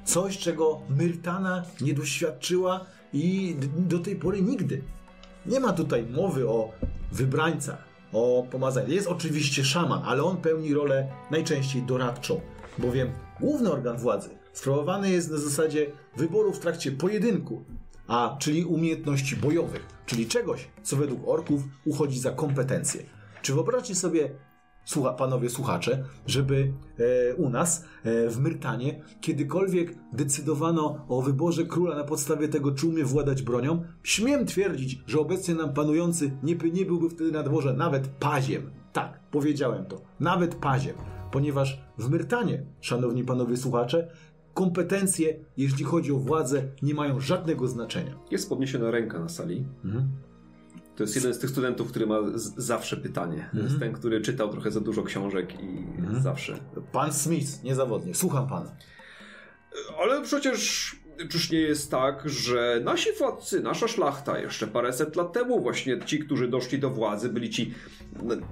[0.06, 4.82] Coś, czego Myrtana nie doświadczyła i do tej pory nigdy.
[5.46, 6.72] Nie ma tutaj mowy o
[7.12, 7.84] wybrańcach,
[8.14, 8.94] o pomazaniu.
[8.94, 12.42] Jest oczywiście szaman, ale on pełni rolę najczęściej doradczą,
[12.78, 17.64] bowiem główny organ władzy sprawowany jest na zasadzie wyboru w trakcie pojedynku,
[18.08, 23.04] a czyli umiejętności bojowych, czyli czegoś, co według orków uchodzi za kompetencje.
[23.42, 24.30] Czy wyobraźcie sobie
[24.86, 26.74] słucha, panowie słuchacze, żeby
[27.32, 32.88] e, u nas e, w Myrtanie kiedykolwiek decydowano o wyborze króla na podstawie tego, czy
[32.88, 37.74] umie władać bronią, śmiem twierdzić, że obecnie nam panujący nie, nie byłby wtedy na dworze
[37.74, 38.72] nawet paziem.
[38.94, 40.02] Tak, powiedziałem to.
[40.20, 40.96] Nawet paziem.
[41.32, 44.08] Ponieważ w Myrtanie, szanowni panowie słuchacze,
[44.54, 48.20] kompetencje, jeśli chodzi o władzę, nie mają żadnego znaczenia.
[48.32, 49.66] Jest podniesiona ręka na sali.
[50.96, 52.20] To jest jeden z tych studentów, który ma
[52.58, 53.50] zawsze pytanie.
[53.54, 55.86] To jest ten, który czytał trochę za dużo książek i
[56.22, 56.60] zawsze.
[56.92, 58.76] Pan Smith, niezawodnie, słucham pana.
[60.02, 60.96] Ale przecież
[61.30, 66.20] czyż nie jest tak, że nasi władcy, nasza szlachta jeszcze paręset lat temu właśnie ci,
[66.20, 67.74] którzy doszli do władzy, byli ci,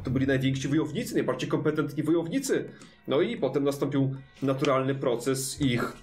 [0.04, 2.70] to byli najwięksi wojownicy, najbardziej kompetentni wojownicy.
[3.08, 5.94] No i potem nastąpił naturalny proces ich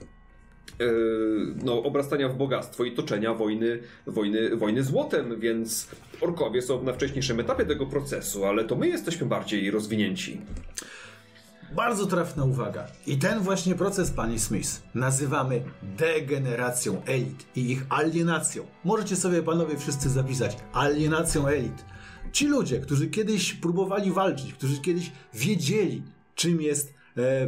[1.64, 5.88] no, obrastania w bogactwo i toczenia wojny, wojny, wojny złotem, więc
[6.20, 10.40] orkowie są na wcześniejszym etapie tego procesu, ale to my jesteśmy bardziej rozwinięci.
[11.72, 12.86] Bardzo trafna uwaga.
[13.06, 18.66] I ten właśnie proces, pani Smith, nazywamy degeneracją elit i ich alienacją.
[18.84, 20.56] Możecie sobie, panowie, wszyscy zapisać.
[20.72, 21.84] Alienacją elit.
[22.32, 26.02] Ci ludzie, którzy kiedyś próbowali walczyć, którzy kiedyś wiedzieli,
[26.34, 26.92] czym jest e,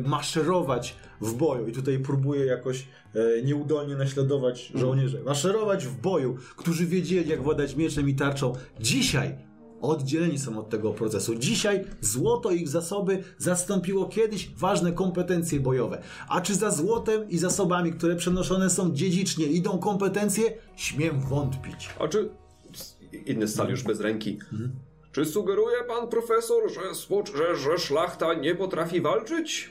[0.04, 1.68] maszerować w boju.
[1.68, 5.22] I tutaj próbuję jakoś e, nieudolnie naśladować żołnierzy.
[5.24, 8.52] Maszerować w boju, którzy wiedzieli, jak władać mieczem i tarczą.
[8.80, 9.34] Dzisiaj
[9.82, 11.34] oddzieleni są od tego procesu.
[11.34, 16.02] Dzisiaj złoto ich zasoby zastąpiło kiedyś ważne kompetencje bojowe.
[16.28, 20.44] A czy za złotem i zasobami, które przenoszone są dziedzicznie, idą kompetencje?
[20.76, 21.90] Śmiem wątpić.
[22.00, 22.30] A czy.
[23.26, 24.38] Inny stal już bez ręki.
[25.12, 26.80] Czy sugeruje pan profesor, że,
[27.36, 29.70] że, że szlachta nie potrafi walczyć?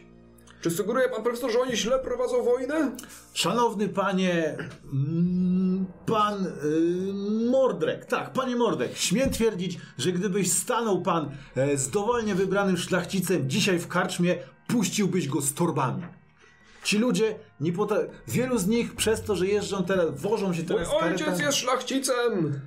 [0.62, 2.92] Czy sugeruje pan profesor, że oni źle prowadzą wojnę?
[3.34, 4.58] Szanowny panie.
[4.94, 6.50] mm, Pan y,
[7.52, 13.50] Mordrek, tak, panie Mordrek, śmiem twierdzić, że gdybyś stanął pan e, z dowolnie wybranym szlachcicem
[13.50, 14.36] dzisiaj w karczmie,
[14.68, 16.04] puściłbyś go z torbami.
[16.84, 20.68] Ci ludzie nie potra- Wielu z nich przez to, że jeżdżą teraz, wożą się Mój
[20.68, 22.60] teraz ojciec karetami- jest szlachcicem!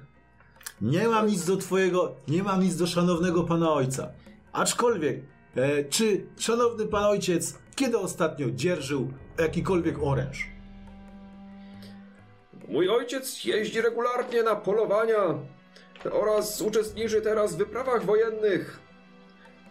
[0.85, 4.13] Nie mam nic do twojego, nie mam nic do szanownego pana ojca.
[4.53, 5.21] Aczkolwiek,
[5.57, 9.09] e, czy szanowny pan ojciec kiedy ostatnio dzierżył
[9.39, 10.49] jakikolwiek oręż?
[12.69, 15.21] Mój ojciec jeździ regularnie na polowania
[16.13, 18.81] oraz uczestniczy teraz w wyprawach wojennych.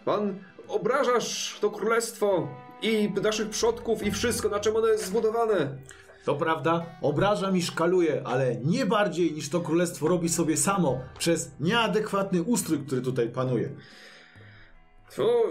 [0.04, 2.48] Pan obrażasz to królestwo
[2.82, 5.78] i naszych przodków i wszystko, na czym ono jest zbudowane.
[6.24, 11.50] To prawda, obraża mi szkaluje, ale nie bardziej niż to królestwo robi sobie samo przez
[11.60, 13.70] nieadekwatny ustrój, który tutaj panuje.
[15.18, 15.42] O,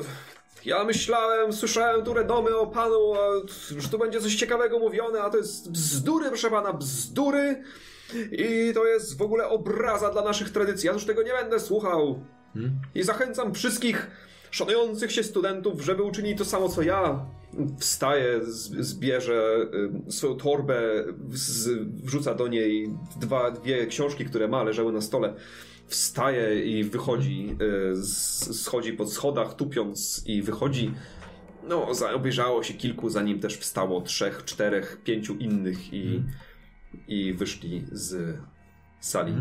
[0.65, 3.13] ja myślałem, słyszałem tu redomy o panu,
[3.77, 7.63] że tu będzie coś ciekawego mówione, a to jest bzdury, proszę pana, bzdury.
[8.31, 10.87] I to jest w ogóle obraza dla naszych tradycji.
[10.87, 12.25] Ja już tego nie będę słuchał.
[12.95, 14.07] I zachęcam wszystkich
[14.53, 17.25] szanujących się studentów, żeby uczynili to samo co ja.
[17.79, 18.39] Wstaje,
[18.79, 19.67] zbierze
[20.07, 20.81] y, swoją torbę,
[22.03, 22.89] wrzuca do niej
[23.21, 25.33] dwa, dwie książki, które ma, leżały na stole.
[25.87, 27.57] Wstaje i wychodzi,
[27.93, 28.05] y,
[28.53, 30.93] schodzi po schodach, tupiąc i wychodzi.
[31.67, 36.23] No, za- obejrzało się kilku, zanim też wstało trzech, czterech, pięciu innych i,
[37.07, 38.37] i wyszli z
[38.99, 39.33] sali.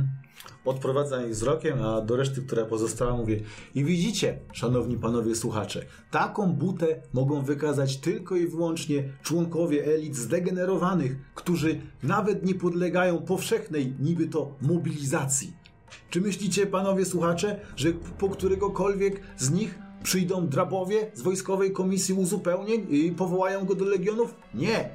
[0.64, 3.40] Odprowadzam ich wzrokiem, a do reszty, która pozostała, mówię:
[3.74, 11.16] I widzicie, szanowni panowie słuchacze, taką butę mogą wykazać tylko i wyłącznie członkowie elit zdegenerowanych,
[11.34, 15.52] którzy nawet nie podlegają powszechnej, niby to mobilizacji.
[16.10, 22.86] Czy myślicie, panowie słuchacze, że po któregokolwiek z nich przyjdą drabowie z wojskowej komisji uzupełnień
[22.90, 24.34] i powołają go do legionów?
[24.54, 24.90] Nie,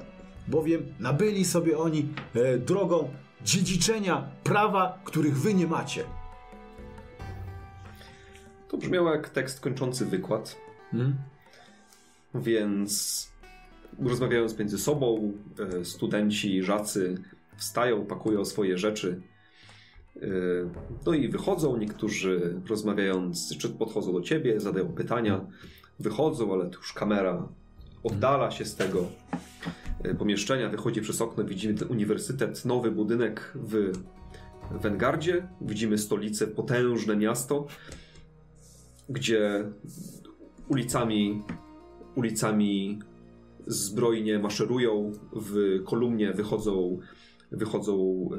[0.48, 3.10] bowiem nabyli sobie oni e, drogą
[3.44, 6.04] dziedziczenia prawa, których wy nie macie.
[8.70, 10.58] To brzmiało jak tekst kończący wykład,
[12.36, 13.28] więc
[14.00, 15.34] rozmawiając między sobą,
[15.82, 17.18] e, studenci, żacy
[17.58, 19.22] wstają, pakują swoje rzeczy.
[20.22, 20.28] e,
[21.06, 25.42] No i wychodzą, niektórzy rozmawiając, czy podchodzą do ciebie, zadają pytania,
[26.00, 27.48] wychodzą, ale już kamera
[28.04, 29.06] oddala się z tego
[30.16, 33.92] pomieszczenia, wychodzi przez okno, widzimy ten uniwersytet, nowy budynek w
[34.72, 37.68] Wengardzie, widzimy stolicę, potężne miasto,
[39.10, 39.72] gdzie
[40.68, 41.44] ulicami,
[42.16, 43.00] ulicami
[43.68, 47.00] zbrojnie maszerują, w kolumnie wychodzą,
[47.52, 48.30] wychodzą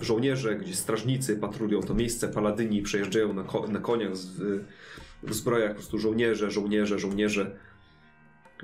[0.00, 4.64] e, żołnierze, gdzie strażnicy patrolują to miejsce, paladyni przejeżdżają na, ko- na koniach w,
[5.22, 7.56] w zbrojach, po prostu żołnierze, żołnierze, żołnierze.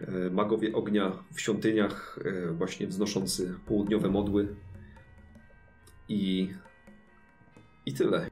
[0.08, 4.54] E, Magowie ognia w świątyniach, e, właśnie wznoszący południowe modły.
[6.08, 6.50] I,
[7.86, 8.29] i tyle.